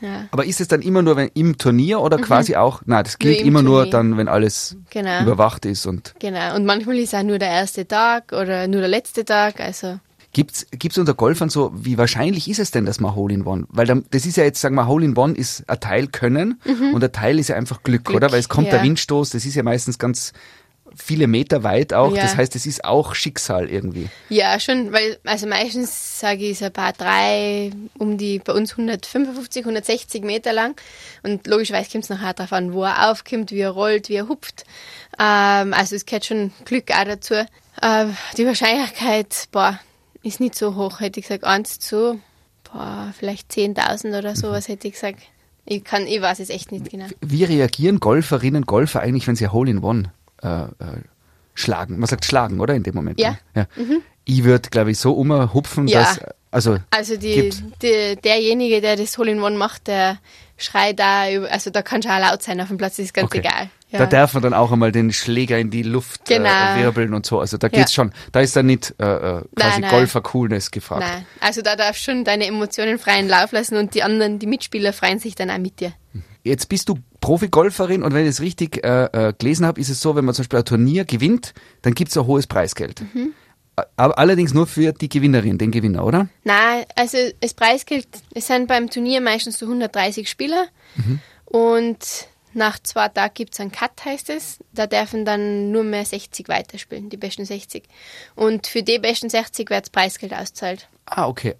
[0.00, 0.26] Ja.
[0.30, 2.82] Aber ist es dann immer nur wenn, im Turnier oder quasi auch?
[2.86, 3.92] Nein, das gilt im immer nur Turnier.
[3.92, 5.22] dann, wenn alles Genau.
[5.22, 6.56] überwacht ist und Genau.
[6.56, 9.60] Und manchmal ist auch nur der erste Tag oder nur der letzte Tag.
[9.60, 9.98] Also
[10.32, 13.64] Gibt's, gibt's unter Golfern so, wie wahrscheinlich ist es denn, dass man Hole in One?
[13.68, 16.60] Weil dann, das ist ja jetzt, sagen wir, Hole in One ist ein Teil Können
[16.94, 18.04] und ein Teil ist ja einfach Glück, Mhm.
[18.04, 18.30] Glück, oder?
[18.30, 18.74] Weil es kommt ja.
[18.74, 20.32] der Windstoß, das ist ja meistens ganz
[20.96, 22.14] viele Meter weit auch.
[22.14, 22.22] Ja.
[22.22, 24.08] Das heißt, es ist auch Schicksal irgendwie.
[24.28, 28.72] ja, schon, weil also meistens sage ich ist ein paar drei um die bei uns
[28.72, 30.80] 155, 160 Meter lang
[31.22, 34.28] und logischerweise kommt es nachher darauf an, wo er aufkommt, wie er rollt, wie er
[34.28, 34.64] hupft.
[35.18, 37.34] Ähm, also es gehört schon Glück auch dazu.
[37.82, 39.78] Ähm, die Wahrscheinlichkeit, boah,
[40.22, 42.20] ist nicht so hoch, hätte ich gesagt, 1 zu,
[42.64, 45.20] boah, vielleicht 10.000 oder sowas hätte ich gesagt.
[45.66, 47.06] Ich kann, ich weiß es echt nicht genau.
[47.20, 50.68] Wie reagieren Golferinnen, Golfer eigentlich, wenn sie ein Hole in One äh, äh,
[51.54, 51.98] schlagen?
[51.98, 52.74] Man sagt schlagen, oder?
[52.74, 53.20] In dem Moment.
[53.20, 53.30] Ja.
[53.30, 53.36] Mhm.
[53.54, 53.66] ne?
[53.88, 53.96] ja.
[54.24, 56.00] Ich würde, glaube ich, so umhupfen, Ja.
[56.00, 57.50] dass, also, Also die,
[57.82, 60.18] die, derjenige, der das Hole in One macht, der
[60.56, 63.38] schreit da, also da kann schon auch laut sein auf dem Platz, ist ganz Okay.
[63.38, 63.70] egal.
[63.90, 63.98] Ja.
[64.00, 66.48] Da darf man dann auch einmal den Schläger in die Luft Genau.
[66.48, 67.40] äh, wirbeln und so.
[67.40, 68.04] Also da geht's Ja.
[68.04, 68.12] schon.
[68.30, 69.90] Da ist dann nicht äh, äh, quasi nein.
[69.90, 71.02] Golfer-Coolness gefragt.
[71.08, 74.46] Nein, also da darfst du schon deine Emotionen freien Lauf lassen und die anderen, die
[74.46, 75.92] Mitspieler freuen sich dann auch mit dir.
[76.42, 80.00] Jetzt bist du Profi-Golferin und wenn ich es richtig äh, äh, gelesen habe, ist es
[80.00, 83.02] so, wenn man zum Beispiel ein Turnier gewinnt, dann gibt's ein hohes Preisgeld.
[83.14, 83.32] Mhm.
[83.96, 86.28] Aber allerdings nur für die Gewinnerin, den Gewinner, oder?
[86.44, 90.66] Nein, also das Preisgeld, es sind beim Turnier meistens so 130 Spieler
[91.46, 91.98] und
[92.52, 94.58] nach zwei Tagen gibt es einen Cut, heißt es.
[94.72, 97.84] Da dürfen dann nur mehr 60 weiterspielen, die besten 60.
[98.34, 100.88] Und für die besten 60 wird das Preisgeld auszahlt.
[101.06, 101.56] Ah, okay.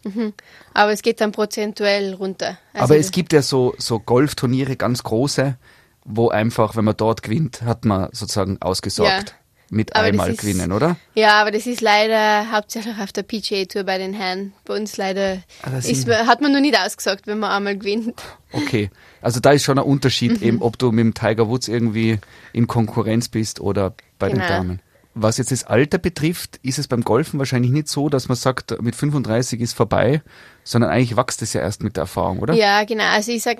[0.74, 2.58] Aber es geht dann prozentuell runter.
[2.72, 5.56] Also Aber es gibt ja so, so Golfturniere, ganz große,
[6.04, 9.30] wo einfach, wenn man dort gewinnt, hat man sozusagen ausgesorgt.
[9.30, 9.39] Ja.
[9.72, 10.96] Mit Aber einmal ist- gewinnen, oder?
[11.14, 14.52] Ja, aber das ist leider hauptsächlich auf der PGA Tour bei den Herren.
[14.64, 18.20] Bei uns leider Ah, ist, hat man noch nicht ausgesagt, wenn man einmal gewinnt.
[18.52, 18.90] Okay.
[19.22, 20.46] Also da ist schon ein Unterschied, Mhm.
[20.46, 22.18] eben ob du mit dem Tiger Woods irgendwie
[22.52, 24.48] in Konkurrenz bist oder bei den Genau.
[24.48, 24.82] Damen.
[25.14, 28.80] Was jetzt das Alter betrifft, ist es beim Golfen wahrscheinlich nicht so, dass man sagt,
[28.82, 30.20] mit 35 ist vorbei,
[30.64, 32.54] sondern eigentlich wächst es ja erst mit der Erfahrung, oder?
[32.54, 33.04] Ja, genau.
[33.04, 33.58] Also ich sag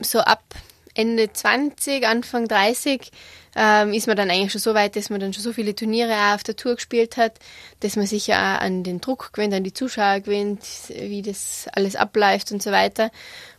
[0.00, 0.42] so ab
[0.96, 3.10] Ende 20, Anfang 30
[3.54, 6.12] ähm, ist man dann eigentlich schon so weit, dass man dann schon so viele Turniere
[6.12, 7.38] auch auf der Tour gespielt hat,
[7.80, 11.66] dass man sich ja auch an den Druck gewinnt, an die Zuschauer gewinnt, wie das
[11.72, 13.10] alles abläuft und so weiter.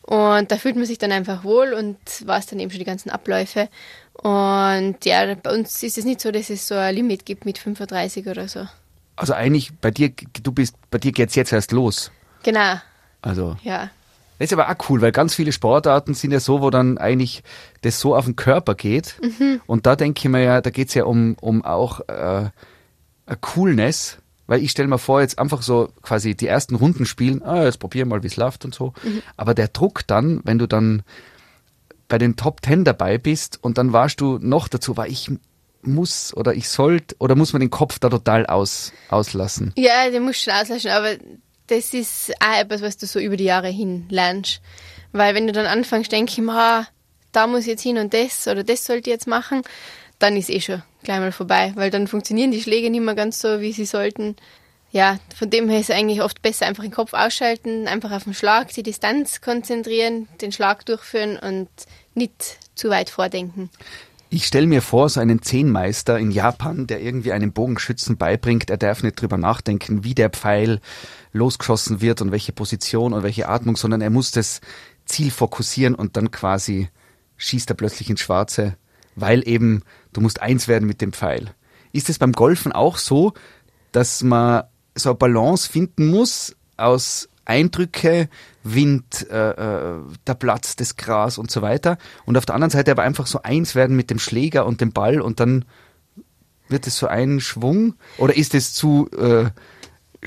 [0.03, 3.09] Und da fühlt man sich dann einfach wohl und weiß dann eben schon die ganzen
[3.09, 3.69] Abläufe.
[4.13, 7.57] Und ja, bei uns ist es nicht so, dass es so ein Limit gibt mit
[7.57, 8.67] 35 oder so.
[9.15, 10.11] Also eigentlich bei dir,
[10.43, 12.11] du bist, bei dir geht's jetzt erst los.
[12.43, 12.75] Genau,
[13.21, 13.89] Also ja.
[14.39, 17.43] Das ist aber auch cool, weil ganz viele Sportarten sind ja so, wo dann eigentlich
[17.81, 19.19] das so auf den Körper geht.
[19.67, 22.49] Und da denke ich mir ja, da geht's ja um, um auch äh,
[23.25, 24.17] eine Coolness.
[24.49, 27.79] Weil ich stelle mir vor, jetzt einfach so quasi die ersten Runden spielen, ah, jetzt
[27.79, 28.93] probieren mal, wie es läuft und so.
[29.35, 31.03] Aber der Druck dann, wenn du dann
[32.07, 35.29] bei den Top Ten dabei bist und dann warst du noch dazu, war ich
[35.81, 39.73] muss oder ich sollte oder muss man den Kopf da total aus, auslassen?
[39.75, 41.15] Ja, den musst du schon auslassen, aber
[41.67, 44.61] das ist auch etwas, was du so über die Jahre hin lernst.
[45.11, 46.87] Weil wenn du dann anfängst, denke ich mir,
[47.31, 49.61] da muss ich jetzt hin und das oder das sollte ich jetzt machen,
[50.19, 53.39] dann ist eh schon gleich mal vorbei, weil dann funktionieren die Schläge nicht mehr ganz
[53.39, 54.35] so, wie sie sollten.
[54.91, 58.23] Ja, von dem her ist es eigentlich oft besser, einfach den Kopf ausschalten, einfach auf
[58.23, 61.69] den Schlag, die Distanz konzentrieren, den Schlag durchführen und
[62.15, 63.69] nicht zu weit vordenken.
[64.29, 68.77] Ich stelle mir vor, so einen Zehnmeister in Japan, der irgendwie einem Bogenschützen beibringt, er
[68.77, 70.81] darf nicht drüber nachdenken, wie der Pfeil
[71.31, 74.59] losgeschossen wird und welche Position und welche Atmung, sondern er muss das
[75.05, 76.89] Ziel fokussieren und dann quasi
[77.37, 78.75] schießt er plötzlich ins Schwarze,
[79.15, 81.53] weil eben du musst eins werden mit dem Pfeil.
[81.93, 83.33] Ist es beim Golfen auch so,
[83.93, 84.63] dass man
[84.93, 88.29] so eine Balance finden muss aus Eindrücke,
[88.63, 91.97] Wind, äh, äh, der Platz, das Gras und so weiter.
[92.25, 94.91] Und auf der anderen Seite aber einfach so eins werden mit dem Schläger und dem
[94.91, 95.65] Ball und dann
[96.69, 97.95] wird es so ein Schwung?
[98.17, 99.45] Oder ist es zu äh,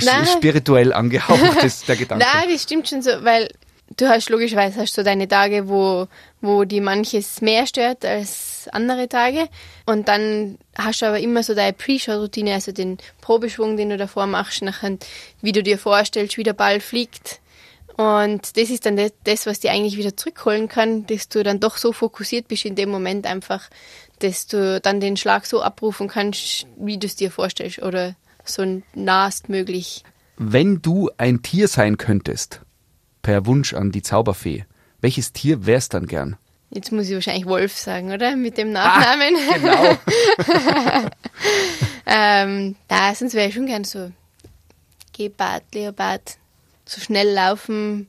[0.03, 0.27] Nein.
[0.27, 2.25] spirituell angehaucht, das, der Gedanke?
[2.25, 3.49] Nein, das stimmt schon so, weil
[3.97, 6.07] du hast logischerweise hast so deine Tage, wo,
[6.41, 9.49] wo die manches mehr stört als andere Tage.
[9.87, 14.27] Und dann hast du aber immer so deine Pre-Show-Routine, also den Probeschwung, den du davor
[14.27, 14.99] machst, nachher,
[15.41, 17.41] wie du dir vorstellst, wie der Ball fliegt.
[17.97, 21.77] Und das ist dann das- was dir eigentlich wieder zurückholen kann, dass du dann doch
[21.77, 23.69] so fokussiert bist in dem Moment einfach,
[24.21, 28.83] dass du dann den Schlag so abrufen kannst, wie du es dir vorstellst oder so
[28.95, 30.03] nahest möglich.
[30.37, 32.63] Wenn du ein Tier sein könntest,
[33.23, 34.65] per Wunsch an die Zauberfee,
[35.03, 36.37] welches Tier wär's dann gern?
[36.71, 38.37] Jetzt muss ich wahrscheinlich Wolf sagen, oder?
[38.37, 39.35] Mit dem Nachnamen.
[39.55, 39.99] Genau.
[42.07, 44.11] ähm, da, sonst wäre ich schon gern so
[45.17, 46.37] Gepard, Leopard,
[46.85, 48.07] so schnell laufen,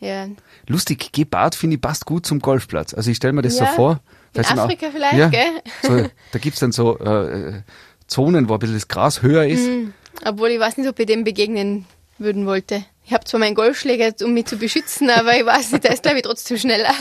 [0.00, 0.28] Ja.
[0.68, 2.92] Lustig, Gepard finde ich passt gut zum Golfplatz.
[2.92, 4.00] Also ich stelle mir das Ja, so vor.
[4.34, 5.62] in sind auch- Afrika vielleicht, ja, gell?
[5.82, 7.62] So, da gibt's dann so äh,
[8.06, 9.66] Zonen, wo ein bisschen das Gras höher ist.
[9.66, 9.94] Mhm.
[10.24, 11.86] Obwohl ich weiß nicht, ob ich dem begegnen
[12.18, 12.84] würden wollte.
[13.06, 16.02] Ich habe zwar meinen Golfschläger, um mich zu beschützen, aber ich weiß nicht, der ist
[16.02, 16.92] glaube ich trotzdem schneller.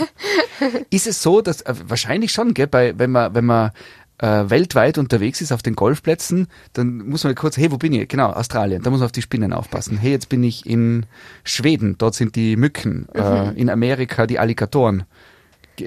[0.92, 3.72] Ist es so, dass äh, wahrscheinlich schon, gell, bei, wenn man, wenn man
[4.20, 8.08] äh, weltweit unterwegs ist auf den Golfplätzen, dann muss man kurz, hey, wo bin ich?
[8.08, 9.98] Genau, Australien, da muss man auf die Spinnen aufpassen.
[9.98, 11.08] Hey, jetzt bin ich in
[11.44, 15.06] Schweden, dort sind die Mücken, äh, in Amerika die Alligatoren.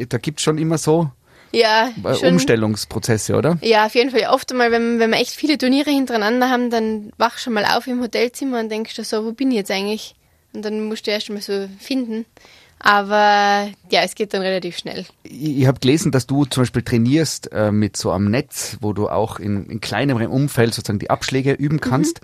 [0.08, 1.12] Da gibt's schon immer so
[1.52, 2.34] Ja, schon.
[2.34, 3.58] Umstellungsprozesse, oder?
[3.62, 4.28] Ja, auf jeden Fall.
[4.30, 7.86] Oft einmal, wenn, wenn wir echt viele Turniere hintereinander haben, dann wach schon mal auf
[7.86, 10.14] im Hotelzimmer und denkst du so, wo bin ich jetzt eigentlich?
[10.52, 12.24] Und dann musst du erst mal so finden.
[12.80, 15.04] Aber ja, es geht dann relativ schnell.
[15.24, 18.92] Ich, ich habe gelesen, dass du zum Beispiel trainierst äh, mit so einem Netz, wo
[18.92, 22.20] du auch in, in kleinerem Umfeld sozusagen die Abschläge üben kannst.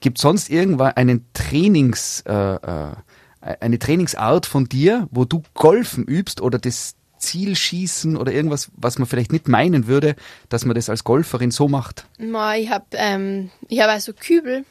[0.00, 2.92] Gibt sonst irgendwann einen Trainings, äh, äh,
[3.40, 9.06] eine Trainingsart von dir, wo du Golfen übst oder das Zielschießen oder irgendwas, was man
[9.06, 10.16] vielleicht nicht meinen würde,
[10.48, 12.06] dass man das als Golferin so macht?
[12.18, 14.64] Ma, Ich habe ähm, hab auch so Kübel,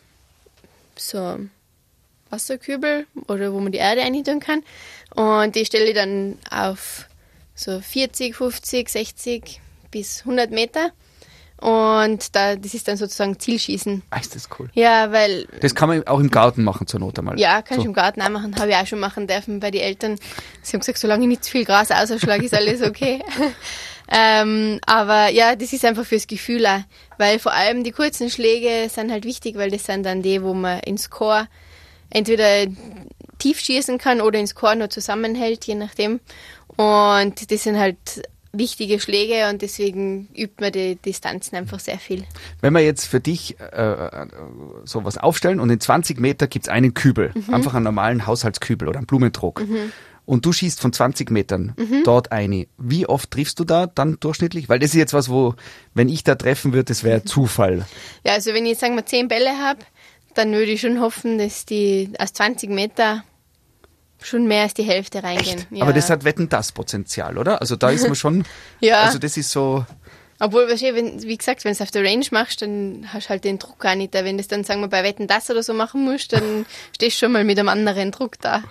[0.95, 1.39] so
[2.29, 4.63] Wasserkübel oder wo man die Erde reintun kann.
[5.15, 7.07] Und die stelle ich dann auf
[7.55, 9.61] so 40, 50, 60
[9.91, 10.91] bis 100 Meter.
[11.57, 14.01] Und da, das ist dann sozusagen Zielschießen.
[14.09, 14.69] Ah, ist das cool.
[14.73, 17.39] Ja, weil Das kann man auch im Garten machen zur Not einmal.
[17.39, 17.81] Ja, kann so.
[17.81, 18.55] ich im Garten auch machen.
[18.59, 20.19] Habe ich auch schon machen dürfen bei den Eltern.
[20.61, 23.23] Sie haben gesagt, solange ich nicht zu viel Gras ausschlage, ist alles okay.
[24.11, 26.81] ähm, aber ja, das ist einfach fürs Gefühl auch.
[27.17, 30.53] Weil vor allem die kurzen Schläge sind halt wichtig, weil das sind dann die, wo
[30.53, 31.47] man ins Chor
[32.09, 32.65] entweder
[33.39, 36.19] tief schießen kann oder ins Chor nur zusammenhält, je nachdem.
[36.75, 37.97] Und das sind halt
[38.57, 42.23] wichtige Schläge und deswegen übt man die Distanzen einfach sehr viel.
[42.61, 44.27] Wenn wir jetzt für dich äh, äh,
[44.85, 47.53] sowas aufstellen und in 20 Meter gibt's einen Kübel, Mhm.
[47.53, 49.63] einfach einen normalen Haushaltskübel oder einen Blumentruck.
[50.25, 52.03] Und du schießt von 20 Metern Mhm.
[52.05, 52.67] dort eine.
[52.77, 54.69] Wie oft triffst du da dann durchschnittlich?
[54.69, 55.55] Weil das ist jetzt was, wo,
[55.95, 57.07] wenn ich da treffen würde, das Mhm.
[57.07, 57.85] wäre Zufall.
[58.23, 59.79] Ja, also wenn ich jetzt sagen wir zehn Bälle habe,
[60.35, 63.23] dann würde ich schon hoffen, dass die aus 20 Meter
[64.23, 65.65] schon mehr als die Hälfte reingehen.
[65.71, 65.83] Ja.
[65.83, 67.61] Aber das hat Wetten das Potenzial, oder?
[67.61, 68.43] Also da ist man schon,
[68.79, 69.01] Ja.
[69.01, 69.85] also das ist so,
[70.39, 73.43] Obwohl, wenn, wie gesagt, wenn du es auf der Range machst, dann hast du halt
[73.43, 74.25] den Druck auch nicht da.
[74.25, 77.17] Wenn du es dann, sagen wir, bei Wetten das oder so machen musst, dann stehst
[77.17, 78.63] du schon mal mit einem anderen Druck da.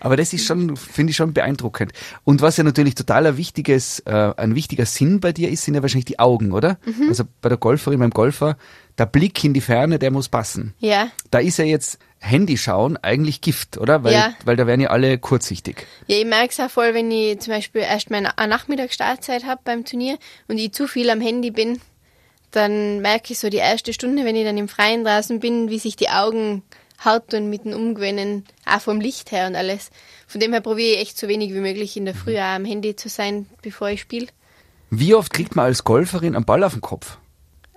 [0.00, 1.92] Aber das ist schon, finde ich schon beeindruckend.
[2.24, 5.74] Und was ja natürlich total ein wichtiges, äh, ein wichtiger Sinn bei dir ist, sind
[5.74, 6.76] ja wahrscheinlich die Augen, oder?
[6.84, 7.08] Mhm.
[7.08, 8.56] Also bei der Golferin, beim Golfer,
[8.98, 10.74] der Blick in die Ferne, der muss passen.
[10.80, 11.06] Ja.
[11.30, 14.04] Da ist ja jetzt Handyschauen eigentlich Gift, oder?
[14.04, 14.34] Weil, Ja.
[14.44, 15.86] weil da werden ja alle kurzsichtig.
[16.06, 19.60] Ja, ich merke es auch voll, wenn ich zum Beispiel erst meine eine Nachmittagsstartzeit habe
[19.64, 21.80] beim Turnier und ich zu viel am Handy bin,
[22.52, 25.78] dann merke ich so die erste Stunde, wenn ich dann im Freien draußen bin, wie
[25.78, 26.62] sich die Augen
[26.98, 29.90] hart tun mit dem Umgewöhnen, auch vom Licht her und alles.
[30.28, 32.64] Von dem her probiere ich echt so wenig wie möglich in der Früh auch am
[32.64, 34.28] Handy zu sein, bevor ich spiele.
[34.90, 37.16] Wie oft kriegt man als Golferin einen Ball auf den Kopf?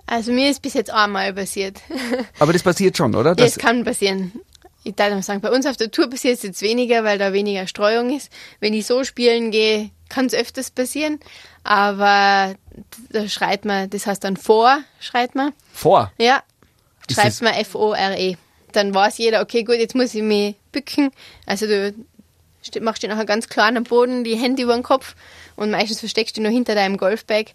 [0.06, 1.80] Also mir ist bis jetzt einmal passiert.
[2.38, 3.30] Aber das passiert schon, oder?
[3.30, 4.32] Ja, Das, es kann passieren.
[4.84, 7.32] Ich darf mal sagen, bei uns auf der Tour passiert es jetzt weniger, weil da
[7.32, 8.30] weniger Streuung ist.
[8.60, 11.18] Wenn ich so spielen gehe, kann es öfters passieren.
[11.64, 12.54] Aber
[13.10, 15.52] da schreit man, das heißt dann vor, schreit man.
[15.72, 16.12] vor.
[16.18, 16.44] Ja,
[17.08, 18.36] Ist schreibt man F-O-R-E.
[18.70, 21.10] Dann weiß jeder, okay, gut, jetzt muss ich mich bücken.
[21.46, 21.92] Also du
[22.80, 25.16] machst dir nachher ganz klar am Boden, die Hände über den Kopf
[25.56, 27.46] und meistens versteckst du nur hinter deinem Golfbag.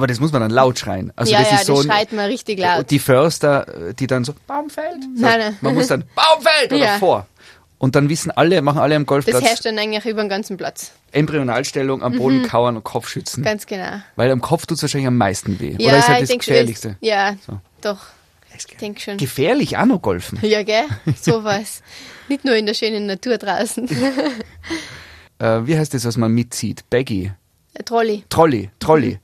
[0.00, 1.12] Aber das muss man dann laut schreien.
[1.14, 2.90] Also ja, das ja, ist so das ein- schreit man richtig laut.
[2.90, 4.94] Die Förster, äh, die dann so, Baumfeld.
[5.14, 5.56] So, Nein, nein.
[5.60, 6.98] Man muss dann, Baumfeld oder Ja.
[6.98, 7.26] vor.
[7.76, 10.56] Und dann wissen alle, machen alle am Das Golfplatz herrscht dann eigentlich über den ganzen
[10.56, 10.92] Platz.
[11.12, 13.42] Embryonalstellung am Boden kauern und Kopf schützen.
[13.42, 14.00] Ganz genau.
[14.16, 15.76] Weil am Kopf tut's wahrscheinlich am meisten weh.
[15.78, 16.38] Ja, Oder ist halt ich das.
[16.38, 16.88] Gefährlichste?
[16.88, 17.58] das- Ja, So.
[17.82, 17.98] doch.
[18.56, 19.16] Ich denke schon.
[19.18, 20.38] Gefährlich auch noch golfen.
[20.42, 20.84] Ja, gell?
[21.20, 21.82] Sowas.
[22.28, 23.88] Nicht nur in der schönen Natur draußen.
[25.38, 26.84] Äh, wie heißt das, was man mitzieht?
[26.90, 27.32] Baggy.
[27.78, 28.24] Ein Trolley.
[28.28, 29.18] Trolley, Trolley.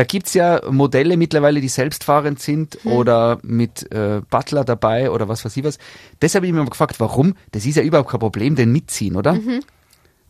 [0.00, 5.44] Da gibt's ja Modelle mittlerweile, die selbstfahrend sind oder mit äh, Butler dabei oder was
[5.44, 5.76] weiß ich was.
[6.22, 7.34] Deshalb habe ich mich mal gefragt, warum?
[7.52, 9.38] Das ist ja überhaupt kein Problem, den mitziehen, oder?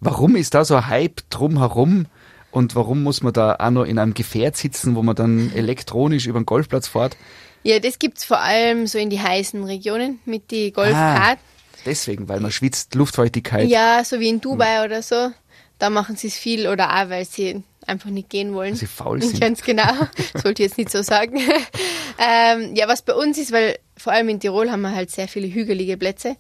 [0.01, 2.07] Warum ist da so ein Hype drumherum
[2.51, 6.27] und warum muss man da auch noch in einem Gefährt sitzen, wo man dann elektronisch
[6.27, 7.17] über den Golfplatz fährt?
[7.63, 11.39] Ja, das gibt's vor allem so in die heißen Regionen mit die Golfkart.
[11.87, 13.69] Deswegen, weil man schwitzt, Luftfeuchtigkeit.
[13.69, 15.31] Ja, so wie in Dubai oder so.
[15.79, 18.75] Da machen sie es viel oder auch, weil sie einfach nicht gehen wollen.
[18.75, 19.41] Sie faul sind.
[19.41, 19.93] Ganz genau.
[20.35, 21.39] Sollte ich jetzt nicht so sagen.
[22.19, 25.29] ähm, ja, was bei uns ist, weil vor allem in Tirol haben wir halt sehr
[25.29, 26.37] viele hügelige Plätze.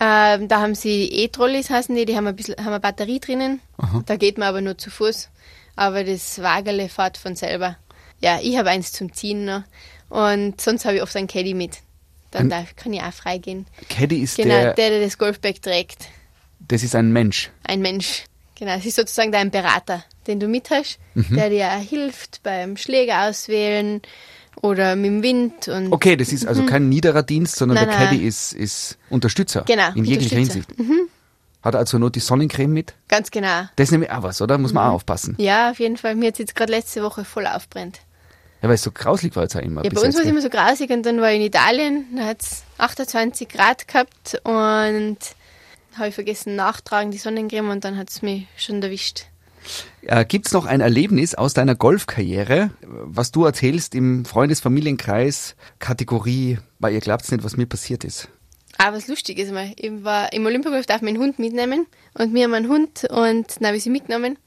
[0.00, 3.60] Ähm, da haben sie E-Trolleys, heißen die, die haben ein bisschen, haben eine Batterie drinnen.
[4.06, 5.28] Da geht man aber nur zu Fuß.
[5.76, 7.76] Aber das Wagerle fährt von selber.
[8.20, 9.62] Ja, ich habe eins zum Ziehen noch.
[10.08, 11.78] Und sonst habe ich oft einen Caddy mit.
[12.30, 13.66] Dann Ein- darf, kann ich auch frei gehen.
[13.88, 16.08] Caddy ist Genau, der, der, der das Golfbag trägt.
[16.60, 17.50] Das ist ein Mensch.
[17.64, 18.24] Ein Mensch.
[18.56, 21.36] Genau, es ist sozusagen dein Berater, den du mit hast, Mhm.
[21.36, 24.00] der dir hilft beim Schläger auswählen
[24.62, 27.96] oder mit dem Wind und Okay, das ist also kein niederer Dienst, sondern Nein, der
[27.98, 28.08] nein.
[28.08, 29.62] Caddy ist, ist Unterstützer.
[29.66, 30.72] Genau, In jeglicher Unterstützer.
[30.82, 30.86] Mhm.
[30.86, 31.10] Hinsicht.
[31.62, 32.94] Hat er also nur die Sonnencreme mit?
[33.08, 33.64] ganz genau.
[33.76, 34.56] Das ist nämlich auch was, oder?
[34.56, 34.90] Muss man Mhm.
[34.90, 35.34] auch aufpassen.
[35.38, 36.14] Ja, auf jeden Fall.
[36.14, 38.00] Mir hat jetzt gerade letzte Woche voll aufbrennt.
[38.62, 39.82] Ja, weil es so grauslig war jetzt auch immer.
[39.84, 42.24] Ja, bei uns war es immer so grausig und dann war ich in Italien, da
[42.26, 45.16] hat es 28 Grad gehabt und
[45.96, 49.26] habe ich vergessen nachtragen, die Sonnencreme und dann hat es mich schon erwischt.
[50.02, 56.94] Äh, gibt's noch ein Erlebnis aus deiner Golfkarriere, was du erzählst im Freundesfamilienkreis, Kategorie, weil
[56.94, 58.28] ihr glaubt's nicht, was mir passiert ist?
[58.78, 62.32] Aber was lustig ist mal, ich war im Olympiagolf darf man einen Hund mitnehmen und
[62.32, 64.38] wir haben einen Hund und dann habe ich sie mitgenommen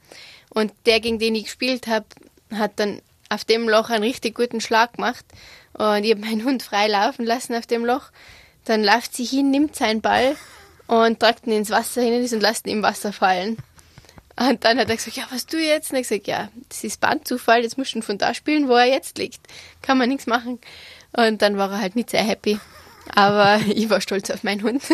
[0.50, 2.06] und der, gegen den ich gespielt habe,
[2.52, 5.24] hat dann auf dem Loch einen richtig guten Schlag gemacht
[5.74, 8.10] und ich habe meinen Hund frei laufen lassen auf dem Loch.
[8.64, 10.36] Dann läuft sie hin, nimmt seinen Ball
[10.86, 13.56] und tragt ihn ins Wasser hin und lässt ihn im Wasser fallen.
[14.36, 15.92] Und dann hat er gesagt, ja, was du jetzt?
[15.92, 18.74] Und ich gesagt, ja, das ist Bandzufall, jetzt musst du ihn von da spielen, wo
[18.74, 19.40] er jetzt liegt.
[19.80, 20.58] Kann man nichts machen.
[21.12, 22.58] Und dann war er halt nicht sehr happy.
[23.14, 24.82] Aber ich war stolz auf meinen Hund.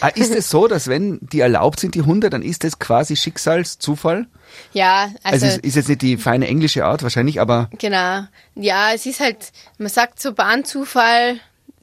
[0.00, 3.16] Ah, ist es so, dass wenn die erlaubt sind, die Hunde, dann ist das quasi
[3.16, 4.26] Schicksalszufall?
[4.72, 8.24] ja, Also, also, es ist jetzt nicht die feine englische Art wahrscheinlich, aber genau.
[8.54, 11.38] Ja, es ist halt, man sagt so Bahnzufall,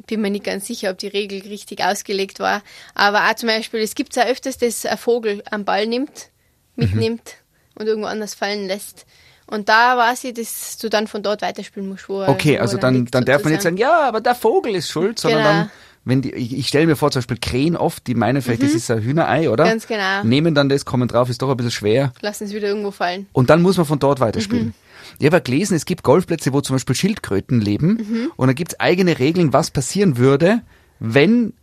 [0.07, 2.61] bin mir nicht ganz sicher, ob die Regel richtig ausgelegt war.
[2.95, 6.29] Aber auch zum Beispiel, es gibt ja öfters, dass ein Vogel am Ball nimmt,
[6.75, 7.35] mitnimmt
[7.75, 9.05] und irgendwo anders fallen lässt.
[9.47, 12.95] Und da war sie, dass du dann von dort weiterspielen musst, wo okay, also dann,
[12.95, 15.51] liegt, dann darf man nicht sagen, ja, aber der Vogel ist schuld, sondern Genau.
[15.51, 15.71] dann,
[16.05, 18.71] wenn die, ich, ich stelle mir vor, zum Beispiel Krähen oft, die meinen vielleicht, das
[18.71, 19.65] ist ein Hühnerei, oder?
[19.65, 19.69] Mhm.
[19.69, 20.23] Ganz genau.
[20.23, 22.13] Nehmen dann das, kommen drauf, ist doch ein bisschen schwer.
[22.21, 23.27] Lassen sie wieder irgendwo fallen.
[23.33, 24.67] Und dann muss man von dort weiterspielen.
[24.67, 24.73] Mhm.
[25.19, 27.87] Ich habe gelesen, es gibt Golfplätze, wo zum Beispiel Schildkröten leben.
[28.09, 28.31] Mhm.
[28.37, 30.61] Und da gibt es eigene Regeln, was passieren würde,
[30.99, 31.53] wenn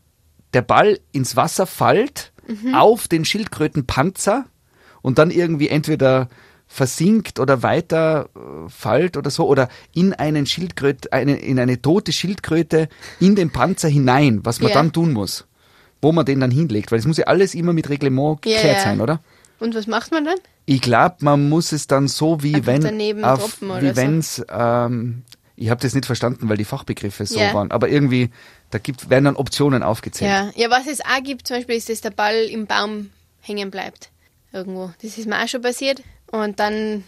[0.53, 2.75] der Ball ins Wasser fällt, Mhm.
[2.75, 4.45] auf den Schildkrötenpanzer
[5.09, 6.29] und dann irgendwie entweder
[6.67, 12.13] versinkt oder weiter äh, fällt oder so oder in einen Schildkröte, eine, in eine tote
[12.13, 12.91] Schildkröte
[13.21, 14.75] in den Panzer hinein, was man Ja.
[14.75, 15.47] dann tun muss,
[16.03, 18.77] wo man den dann hinlegt, weil es muss ja alles immer mit Reglement Ja, geklärt
[18.79, 18.85] ja.
[18.85, 19.21] sein, oder?
[19.61, 20.37] Und was macht man dann?
[20.67, 23.97] Ich glaube, man muss es dann so wie Einfach wenn daneben auf, wie so.
[23.97, 25.23] wenn's ähm,
[25.57, 27.55] ich habe das nicht verstanden, weil die Fachbegriffe so Ja.
[27.55, 28.29] waren, aber irgendwie
[28.71, 30.31] da gibt werden dann Optionen aufgezählt.
[30.31, 30.51] Ja.
[30.55, 33.09] ja, was es auch gibt, zum Beispiel ist, dass der Ball im Baum
[33.41, 34.11] hängen bleibt.
[34.53, 34.91] Irgendwo.
[35.03, 36.03] Das ist mir auch schon passiert.
[36.31, 37.05] Und dann,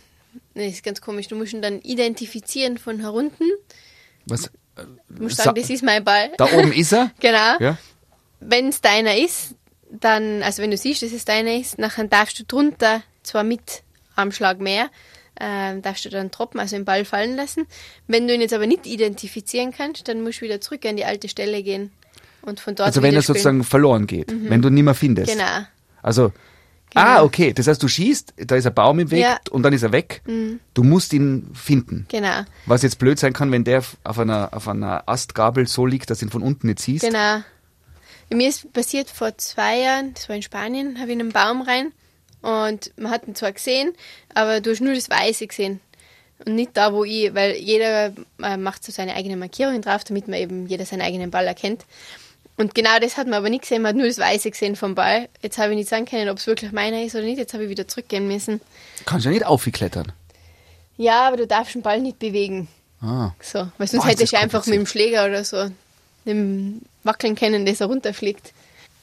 [0.54, 3.50] das ist ganz komisch, du musst ihn dann identifizieren von herunten.
[4.26, 6.30] Was Du musst Sa- sagen, das ist mein Ball.
[6.38, 7.10] da oben ist er?
[7.20, 7.58] Genau.
[7.60, 7.76] Ja.
[8.40, 9.54] Wenn es deiner ist,
[9.90, 13.82] dann, also wenn du siehst, dass es deiner ist, nachher darfst du drunter, zwar mit
[14.16, 14.88] am Schlag mehr,
[15.38, 17.66] ähm, darfst du dann droppen, also den Ball fallen lassen.
[18.06, 21.04] Wenn du ihn jetzt aber nicht identifizieren kannst, dann musst du wieder zurück an die
[21.04, 21.92] alte Stelle gehen
[22.42, 25.30] und von dort Also wenn er sozusagen verloren geht, wenn du ihn nicht mehr findest.
[25.32, 25.66] Genau.
[26.02, 26.32] Also
[26.94, 27.52] Ah, okay.
[27.52, 29.38] Das heißt, du schießt, da ist ein Baum im Weg Ja.
[29.50, 30.22] und dann ist er weg.
[30.74, 32.06] Du musst ihn finden.
[32.08, 32.42] Genau.
[32.66, 36.18] Was jetzt blöd sein kann, wenn der auf einer, auf einer Astgabel so liegt, dass
[36.18, 37.04] du ihn von unten nicht siehst.
[37.04, 37.42] Genau.
[38.32, 41.62] Mir ist passiert vor zwei Jahren, das war in Spanien, habe ich in einen Baum
[41.62, 41.92] rein
[42.42, 43.92] und man hat ihn zwar gesehen,
[44.34, 45.80] aber du hast nur das Weiße gesehen.
[46.46, 50.26] Und nicht da, wo ich, weil jeder äh, macht so seine eigenen Markierungen drauf, damit
[50.26, 51.84] man eben jeder seinen eigenen Ball erkennt.
[52.60, 54.94] Und genau das hat man aber nicht gesehen, man hat nur das Weiße gesehen vom
[54.94, 55.30] Ball.
[55.40, 57.64] Jetzt habe ich nicht sagen können, ob es wirklich meiner ist oder nicht, jetzt habe
[57.64, 58.60] ich wieder zurückgehen müssen.
[59.06, 60.12] Kannst ja nicht aufklettern.
[60.98, 62.68] Ja, aber du darfst den Ball nicht bewegen.
[63.00, 63.30] Ah.
[63.40, 65.70] So, weil sonst Boah, du das einfach mit dem Schläger oder so
[66.26, 68.52] dem Wackeln können, dass er runterfliegt.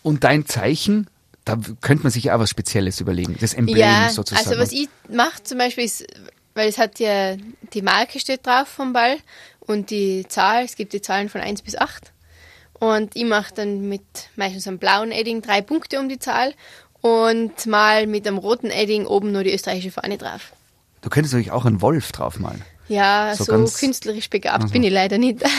[0.03, 1.07] Und dein Zeichen,
[1.43, 3.37] da könnte man sich ja auch was Spezielles überlegen.
[3.41, 4.47] Das Emblem Ja, sozusagen.
[4.47, 6.05] also was ich mache zum Beispiel ist,
[6.53, 7.35] weil es hat ja,
[7.73, 9.17] die Marke steht drauf vom Ball
[9.61, 12.11] und die Zahl, es gibt die Zahlen von 1 bis 8.
[12.79, 14.03] Und ich mache dann mit
[14.35, 16.53] meistens einem blauen Edding drei Punkte um die Zahl
[17.01, 20.51] und mal mit einem roten Edding oben nur die österreichische Fahne drauf.
[21.01, 22.61] du könntest natürlich auch einen Wolf draufmalen.
[22.87, 25.43] Ja, So so, künstlerisch begabt bin ich leider nicht.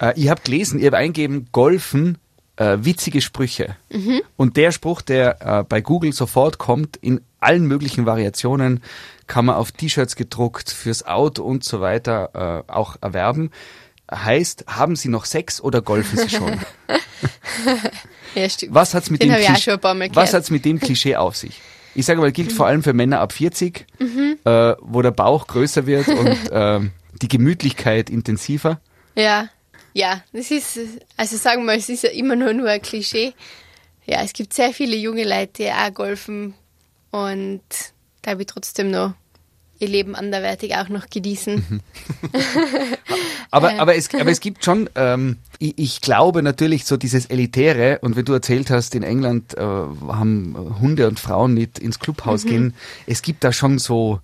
[0.00, 2.18] Äh, ich habe gelesen, ihr habt eingegeben, Golfen,
[2.54, 3.74] äh, witzige Sprüche.
[3.90, 4.20] Mhm.
[4.36, 8.82] Und der Spruch, der äh, bei Google sofort kommt, in allen möglichen Variationen,
[9.26, 13.50] kann man auf T-Shirts gedruckt, fürs Auto und so weiter äh, auch erwerben.
[14.10, 16.58] Heißt, haben Sie noch Sex oder golfen Sie schon?
[18.34, 18.74] ja, stimmt.
[18.74, 20.50] Was hat's mit Den dem hab ich auch Klisch- schon ein paar Mal Was hat's
[20.50, 21.60] mit dem Klischee auf sich?
[21.94, 24.38] Ich sage mal, gilt vor allem für Männer ab 40, Mhm.
[24.44, 28.80] äh, wo der Bauch größer wird und ähm, die Gemütlichkeit intensiver.
[29.16, 29.48] Ja,
[29.94, 30.78] ja, das ist,
[31.16, 33.32] also sagen wir mal, es ist ja immer nur, nur ein Klischee.
[34.06, 36.54] Ja, es gibt sehr viele junge Leute, die auch golfen
[37.10, 37.62] und
[38.22, 39.14] da habe ich trotzdem noch
[39.80, 41.80] ihr Leben anderweitig auch noch genießen.
[43.50, 43.78] Aber, Äh.
[43.78, 48.14] aber, es, aber es gibt schon, ähm, ich, ich glaube natürlich so dieses Elitäre und
[48.16, 52.48] wenn du erzählt hast, in England äh, haben Hunde und Frauen nicht ins Clubhaus Mhm.
[52.48, 52.74] gehen,
[53.06, 54.20] es gibt da schon so,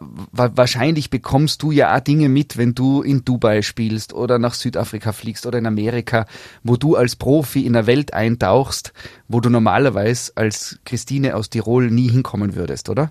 [0.00, 4.52] wa wahrscheinlich bekommst du ja auch Dinge mit, wenn du in Dubai spielst oder nach
[4.54, 6.26] Südafrika fliegst oder in Amerika,
[6.62, 8.92] wo du als Profi in der Welt eintauchst,
[9.28, 13.10] wo du normalerweise als Christine aus Tirol nie hinkommen würdest, oder?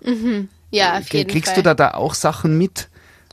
[0.72, 1.64] Ja, auf jeden Kriegst Fall.
[1.64, 2.90] du da da auch Sachen mit,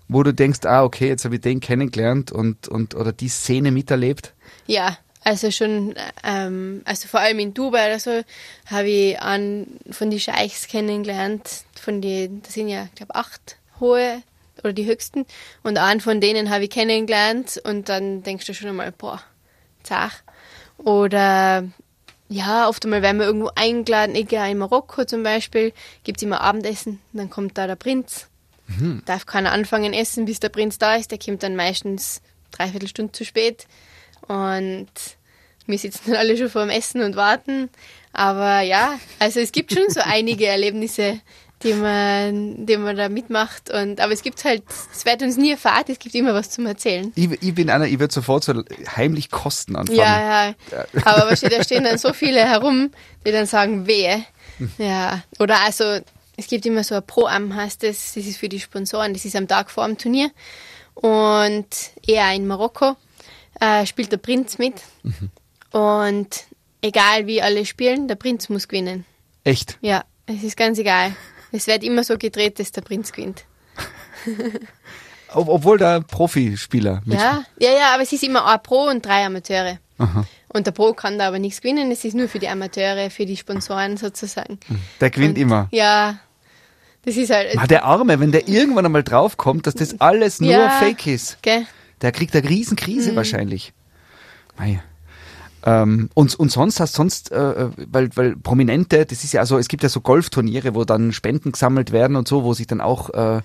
[0.09, 3.71] wo du denkst, ah, okay, jetzt habe ich den kennengelernt und, und oder die Szene
[3.71, 4.35] miterlebt?
[4.67, 8.23] Ja, also schon, ähm, also vor allem in Dubai oder so,
[8.67, 11.65] habe ich einen von den Scheichs kennengelernt.
[11.81, 14.23] Von die, das sind ja, ich glaube, acht hohe
[14.63, 15.27] oder die höchsten.
[15.63, 19.21] Und einen von denen habe ich kennengelernt und dann denkst du schon einmal, boah,
[19.83, 20.23] zach.
[20.79, 21.65] Oder
[22.29, 25.73] ja, oft einmal werden wir irgendwo eingeladen, egal in Marokko zum Beispiel,
[26.05, 28.29] gibt es immer Abendessen, dann kommt da der Prinz.
[29.07, 31.11] Darf keiner anfangen essen, bis der Prinz da ist.
[31.11, 32.21] Der kommt dann meistens
[32.51, 33.67] dreiviertel Stunde zu spät.
[34.27, 34.91] Und
[35.67, 37.71] wir sitzen dann alle schon vor dem Essen und warten.
[38.13, 41.21] Aber ja, also es gibt schon so einige Erlebnisse,
[41.63, 43.71] die man, die man da mitmacht.
[43.71, 46.67] Und, aber es gibt halt, es wird uns nie erfahren, es gibt immer was zum
[46.67, 47.13] Erzählen.
[47.15, 48.63] Ich, ich bin einer, ich würde sofort so
[48.97, 49.99] heimlich Kosten anfangen.
[49.99, 50.55] Ja, ja.
[51.05, 52.91] Aber weißt du, da stehen dann so viele herum,
[53.27, 54.25] die dann sagen, wehe.
[54.79, 55.23] Ja.
[55.39, 55.99] Oder also,
[56.37, 59.35] es gibt immer so ein Pro-Am, heißt das, das ist für die Sponsoren, das ist
[59.35, 60.31] am Tag vor dem Turnier.
[60.95, 61.67] Und
[62.07, 62.97] er in Marokko
[63.61, 64.75] äh, spielt der Prinz mit.
[65.73, 66.45] Und
[66.83, 69.05] egal wie alle spielen, der Prinz muss gewinnen.
[69.45, 69.79] Echt?
[69.81, 71.15] Ja, es ist ganz egal.
[71.53, 73.45] Es wird immer so gedreht, dass der Prinz gewinnt.
[75.35, 77.03] Ob, obwohl da Profispieler.
[77.07, 79.79] Ja, ja, ja, aber es ist immer ein Pro und drei Amateure.
[79.99, 80.25] Aha.
[80.49, 83.27] Und der Pro kann da aber nichts gewinnen, es ist nur für die Amateure, für
[83.27, 84.59] die Sponsoren sozusagen.
[85.01, 85.69] Der gewinnt Und, immer.
[85.71, 86.19] Ja,
[87.05, 87.59] das ist halt.
[87.59, 90.71] Ah, der Arme, wenn der irgendwann einmal draufkommt, dass das alles nur Ja.
[90.71, 91.67] Fake ist, Gell?
[92.01, 93.73] der kriegt eine Riesenkrise wahrscheinlich.
[94.59, 94.83] Mei.
[95.65, 99.69] Ähm, und, und sonst hast sonst, äh, weil, weil Prominente, das ist ja also, es
[99.69, 103.11] gibt ja so Golfturniere, wo dann Spenden gesammelt werden und so, wo sich dann auch
[103.11, 103.41] äh,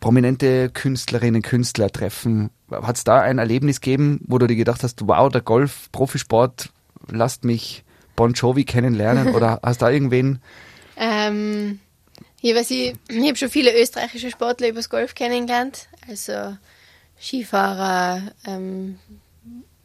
[0.00, 2.50] prominente Künstlerinnen, Künstler treffen.
[2.70, 6.70] Hat es da ein Erlebnis gegeben, wo du dir gedacht hast, wow, der Golf, Profisport,
[7.10, 7.84] lasst mich
[8.16, 9.34] Bon Jovi kennenlernen?
[9.34, 10.40] Oder hast da irgendwen?
[10.96, 11.80] Ähm,
[12.40, 15.88] ja, weiß ich, ich habe schon viele österreichische Sportler übers Golf kennengelernt.
[16.08, 16.56] Also
[17.18, 18.98] Skifahrer, ähm,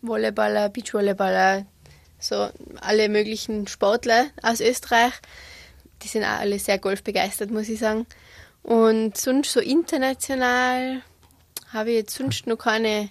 [0.02, 1.66] Volleyballer, Beachvolleyballer,
[2.20, 2.50] so
[2.82, 5.14] alle möglichen Sportler aus Österreich.
[6.04, 8.06] Die sind auch alle sehr golfbegeistert, muss ich sagen.
[8.64, 11.02] Und sonst so international
[11.72, 13.10] habe ich jetzt sonst noch keine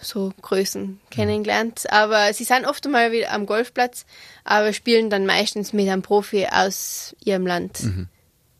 [0.00, 1.90] so Größen kennengelernt.
[1.90, 4.06] Aber sie sind oft einmal wieder am Golfplatz,
[4.44, 7.80] aber spielen dann meistens mit einem Profi aus ihrem Land.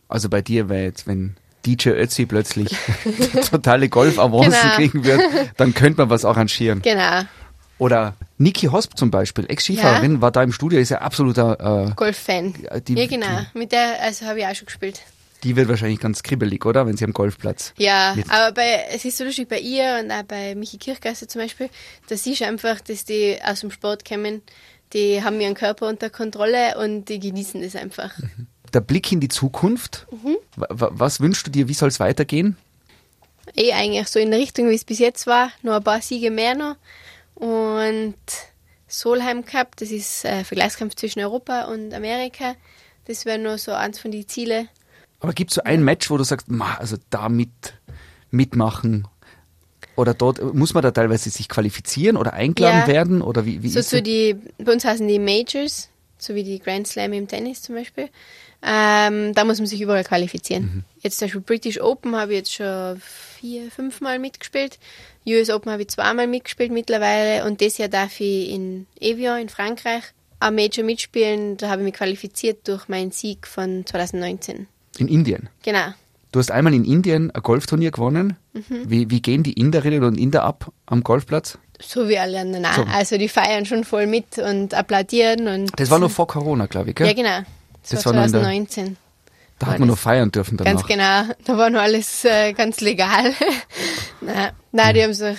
[0.08, 1.36] Also bei dir wäre jetzt, wenn
[1.66, 2.68] DJ Ötzi plötzlich
[3.50, 4.74] totale Golf-Avancen Genau.
[4.76, 5.20] kriegen wird,
[5.56, 6.82] dann könnte man was arrangieren.
[6.82, 7.22] Genau,
[7.78, 12.54] Oder Niki Hosp zum Beispiel, Ex-Skifahrerin, war da im Studio, ist ja absoluter, äh, Golf-Fan.
[12.62, 13.40] Ja, die- ja, genau.
[13.54, 15.00] Mit der, also habe ich auch schon gespielt.
[15.42, 16.86] die wird wahrscheinlich ganz kribbelig, oder?
[16.86, 17.72] Wenn sie am Golfplatz.
[17.78, 21.28] Ja, Mit- aber bei, es ist so lustig bei ihr und auch bei Michi Kirchgasser
[21.28, 21.70] zum Beispiel,
[22.08, 24.42] da siehst du einfach, dass die aus dem Sport kommen,
[24.92, 28.10] die haben ihren Körper unter Kontrolle und die genießen das einfach.
[28.72, 30.36] Der Blick in die Zukunft, Mhm.
[30.56, 32.56] wa- wa- was wünschst du dir, wie soll es weitergehen?
[33.56, 36.30] Eh eigentlich so in der Richtung, wie es bis jetzt war, noch ein paar Siege
[36.30, 36.76] mehr noch.
[37.34, 38.14] Und
[38.86, 42.54] Solheim Cup, das ist äh, Vergleichskampf zwischen Europa und Amerika.
[43.06, 44.68] Das wäre nur so eins von den Zielen.
[45.20, 47.50] Aber gibt es so ein Match, wo du sagst, ma, also da mit,
[48.30, 49.06] mitmachen?
[49.96, 52.86] Oder dort, muss man da teilweise sich qualifizieren oder eingeladen Ja.
[52.86, 53.22] werden?
[53.22, 54.02] Oder wie, wie So das?
[54.02, 58.08] die, bei uns heißen die Majors, so wie die Grand Slam im Tennis zum Beispiel.
[58.62, 60.62] Ähm, da muss man sich überall qualifizieren.
[60.62, 60.84] Mhm.
[61.00, 64.78] Jetzt zum Beispiel British Open habe ich jetzt schon vier, fünf Mal mitgespielt.
[65.26, 69.48] US Open habe ich zweimal mitgespielt mittlerweile und das Jahr darf ich in Evian in
[69.48, 70.02] Frankreich
[70.40, 71.56] am Major mitspielen.
[71.56, 74.66] Da habe ich mich qualifiziert durch meinen Sieg von 2019.
[74.98, 75.48] In Indien.
[75.62, 75.94] Genau.
[76.32, 78.36] Du hast einmal in Indien ein Golfturnier gewonnen.
[78.52, 78.84] Mhm.
[78.86, 81.58] Wie, wie gehen die Inderinnen und Inder ab am Golfplatz?
[81.80, 82.66] So wie alle anderen.
[82.76, 82.84] So.
[82.84, 86.90] Also die feiern schon voll mit und applaudieren und Das war noch vor Corona, glaube
[86.90, 87.06] ich, gell?
[87.06, 87.40] ja genau.
[87.82, 88.96] Das, Das war 2019.
[89.58, 90.72] da hat man noch feiern dürfen danach.
[90.72, 91.34] Ganz genau.
[91.44, 93.32] Da war noch alles äh, ganz legal.
[94.20, 95.38] nein, nein, die haben sich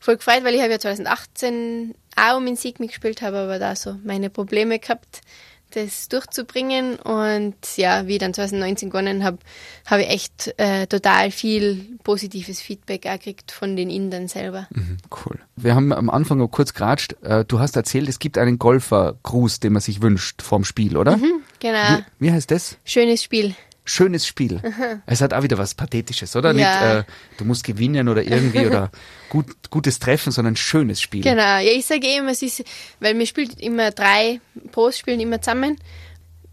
[0.00, 3.74] voll gefreut, weil ich habe ja 2018 auch um den Sieg mitgespielt, habe aber da
[3.76, 5.22] so meine Probleme gehabt,
[5.70, 6.96] das durchzubringen.
[6.96, 9.38] Und ja, wie ich dann 2019 gewonnen habe,
[9.86, 14.66] habe ich echt äh, total viel positives Feedback auch gekriegt von den Indern selber.
[14.70, 15.38] Mhm, Cool.
[15.56, 17.14] Wir haben am Anfang noch kurz geratscht.
[17.22, 21.18] Äh, Du hast erzählt, es gibt einen Golfer-Gruß, den man sich wünscht vorm Spiel, oder?
[21.62, 21.98] Genau.
[22.18, 22.76] Wie, wie heißt das?
[22.84, 23.54] Schönes Spiel.
[23.84, 24.60] Schönes Spiel.
[25.06, 26.52] Es hat auch wieder was Pathetisches, oder?
[26.52, 26.54] Ja.
[26.54, 28.90] Nicht, äh, du musst gewinnen oder irgendwie oder
[29.28, 31.22] gut, gutes Treffen, sondern schönes Spiel.
[31.22, 32.64] Genau, ja, ich sage eh immer, es ist,
[32.98, 34.40] weil wir spielen immer drei
[34.72, 35.76] Pros spielen immer zusammen.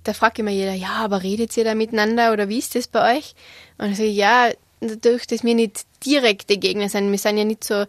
[0.03, 3.17] Da fragt immer jeder, ja, aber redet ihr da miteinander oder wie ist das bei
[3.17, 3.33] euch?
[3.79, 7.63] Und ich sage, ja, dadurch, dass wir nicht direkte Gegner sind, wir sind ja nicht
[7.63, 7.85] so,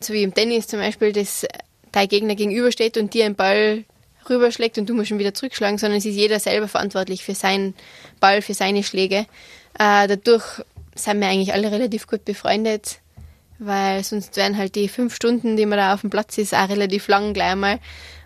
[0.00, 1.46] so wie im Tennis zum Beispiel, dass
[1.90, 3.84] dein Gegner gegenübersteht und dir einen Ball
[4.28, 7.74] rüberschlägt und du musst ihn wieder zurückschlagen, sondern es ist jeder selber verantwortlich für seinen
[8.20, 9.26] Ball, für seine Schläge.
[9.78, 10.44] Äh, dadurch
[10.94, 12.98] sind wir eigentlich alle relativ gut befreundet,
[13.58, 16.68] weil sonst wären halt die fünf Stunden, die man da auf dem Platz ist, auch
[16.68, 17.78] relativ lang gleich mal.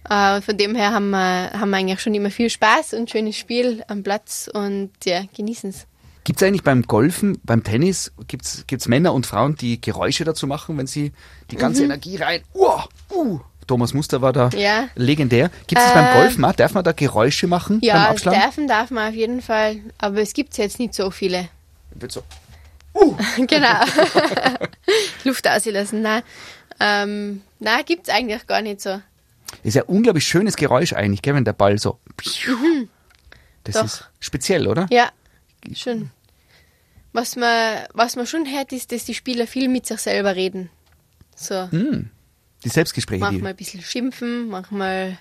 [0.09, 3.37] Äh, von dem her haben wir, haben wir eigentlich schon immer viel Spaß und schönes
[3.37, 5.87] Spiel am Platz und ja, genießen es.
[6.25, 10.47] Gibt es eigentlich beim Golfen, beim Tennis, gibt es Männer und Frauen, die Geräusche dazu
[10.47, 11.13] machen, wenn sie
[11.51, 11.91] die ganze Mhm.
[11.91, 12.43] Energie rein.
[12.55, 14.89] Uah, uh, Thomas Muster war da Ja.
[14.95, 15.51] legendär.
[15.67, 16.53] Gibt es Äh, beim Golfen auch?
[16.55, 18.41] Darf man da Geräusche machen beim Ja, Abschlagen?
[18.41, 21.49] dürfen darf man auf jeden Fall, aber es gibt jetzt nicht so viele.
[21.95, 22.23] Wird so.
[23.47, 23.81] genau.
[25.25, 26.23] Luft auslassen, nein.
[26.81, 29.01] Ähm, nein, gibt es eigentlich gar nicht so.
[29.63, 31.99] Ist ja ein unglaublich schönes Geräusch eigentlich, gell, wenn der Ball so.
[32.17, 32.89] Das Mhm.
[33.65, 33.85] Doch.
[33.85, 34.87] ist speziell, oder?
[34.91, 35.11] Ja,
[35.75, 36.11] schon.
[37.13, 40.69] Was man, was man schon hört, ist, dass die Spieler viel mit sich selber reden.
[41.37, 41.69] So,
[42.65, 43.21] Die Selbstgespräche.
[43.21, 45.19] Manchmal ein bisschen schimpfen, manchmal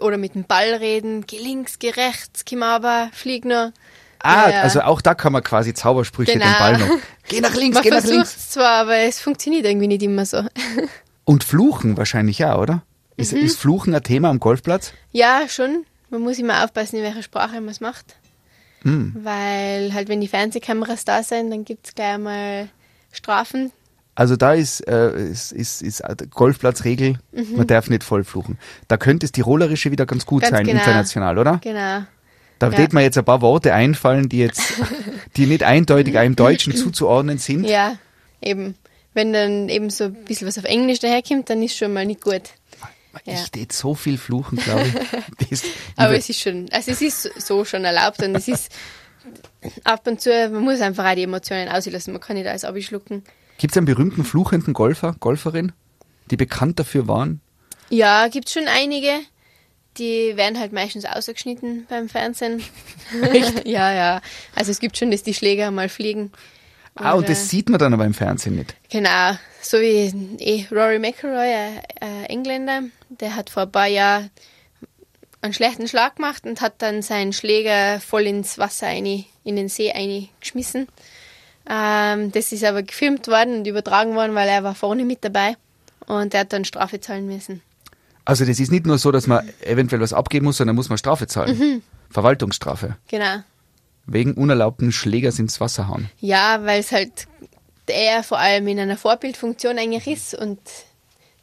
[0.00, 3.72] oder mit dem Ball reden, geh links, geh rechts, komm aber, flieg noch.
[4.18, 6.44] ah, Ja, also auch da kann man quasi Zaubersprüche Genau.
[6.44, 6.88] den Ball noch.
[7.28, 8.36] Geh nach links, Man geh nach links.
[8.36, 10.42] es zwar, aber es funktioniert irgendwie nicht immer so.
[11.24, 12.82] Und Fluchen wahrscheinlich ja, oder?
[13.16, 13.38] Ist, Mhm.
[13.44, 14.92] ist Fluchen ein Thema am Golfplatz?
[15.12, 15.86] Ja, schon.
[16.10, 18.16] Man muss immer aufpassen, in welcher Sprache man es macht.
[18.82, 19.14] Hm.
[19.22, 22.68] Weil halt, wenn die Fernsehkameras da sind, dann gibt es gleich mal
[23.12, 23.70] Strafen.
[24.20, 27.18] Also da ist, äh, ist, ist, ist Golfplatzregel,
[27.56, 28.58] man darf nicht voll fluchen.
[28.86, 30.44] Da könnte das Tirolerische wieder ganz gut Mhm.
[30.44, 30.78] Ganz sein, genau.
[30.80, 31.58] international, oder?
[31.64, 32.02] Genau.
[32.58, 32.76] Da Ja.
[32.76, 34.60] wird mir jetzt ein paar Worte einfallen, die jetzt,
[35.36, 37.64] die nicht eindeutig einem Deutschen zuzuordnen sind.
[37.64, 37.96] Ja,
[38.42, 38.74] eben.
[39.14, 42.20] Wenn dann eben so ein bisschen was auf Englisch daherkommt, dann ist schon mal nicht
[42.20, 42.42] gut.
[43.24, 43.32] Ja.
[43.32, 45.48] Ich tät so viel fluchen, glaube ich.
[45.50, 45.62] Das,
[45.96, 48.70] Aber es ist schon, also es ist so schon erlaubt und es ist
[49.82, 53.22] ab und zu, man muss einfach auch die Emotionen auslassen, man kann nicht alles abschlucken.
[53.60, 55.72] Gibt es einen berühmten fluchenden Golfer, Golferin,
[56.30, 57.42] die bekannt dafür waren?
[57.90, 59.10] Ja, gibt schon einige.
[59.98, 62.62] Die werden halt meistens ausgeschnitten beim Fernsehen.
[63.22, 63.66] Echt?
[63.68, 64.22] ja, ja.
[64.54, 66.32] Also es gibt schon, dass die Schläger mal fliegen.
[66.94, 68.74] Ah, und das sieht man dann aber im Fernsehen nicht.
[68.88, 74.30] Genau, so wie eh, Rory McIlroy, ein ein Engländer, der hat vor ein paar Jahren
[75.42, 79.68] einen schlechten Schlag gemacht und hat dann seinen Schläger voll ins Wasser rein, in den
[79.68, 80.88] See eingeschmissen.
[81.68, 85.56] Ähm, das ist aber gefilmt worden und übertragen worden, weil er war vorne mit dabei
[86.06, 87.62] und er hat dann Strafe zahlen müssen.
[88.24, 90.98] Also das ist nicht nur so, dass man eventuell was abgeben muss, sondern muss man
[90.98, 91.58] Strafe zahlen.
[91.58, 91.82] Mhm.
[92.10, 92.96] Verwaltungsstrafe.
[93.08, 93.42] Genau.
[94.06, 96.10] Wegen unerlaubten Schlägers ins Wasser hauen.
[96.20, 97.26] Ja, weil es halt
[97.86, 100.60] er vor allem in einer Vorbildfunktion eigentlich ist und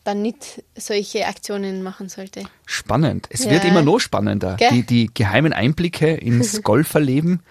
[0.05, 2.43] dann nicht solche Aktionen machen sollte.
[2.65, 3.28] Spannend.
[3.30, 3.51] Es Ja.
[3.51, 4.55] wird immer noch spannender.
[4.55, 4.70] Gell?
[4.72, 7.41] Die, die geheimen Einblicke ins Golferleben.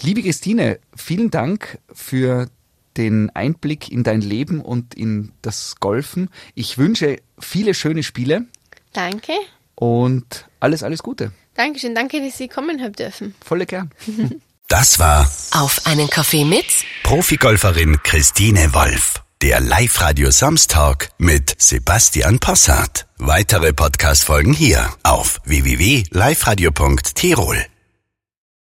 [0.00, 2.48] Liebe Christine, vielen Dank für
[2.96, 6.30] den Einblick in dein Leben und in das Golfen.
[6.54, 8.46] Ich wünsche viele schöne Spiele
[8.92, 9.32] Danke.
[9.74, 11.32] und alles, alles Gute.
[11.54, 13.34] Dankeschön, danke, dass Sie kommen haben dürfen.
[13.44, 13.90] Volle gern.
[14.70, 16.66] Das war Auf einen Kaffee mit
[17.02, 19.22] Profigolferin Christine Wolf.
[19.40, 23.06] Der Live-Radio Samstag mit Sebastian Possart.
[23.16, 27.64] Weitere Podcast-Folgen hier auf www.liveradio.tirol.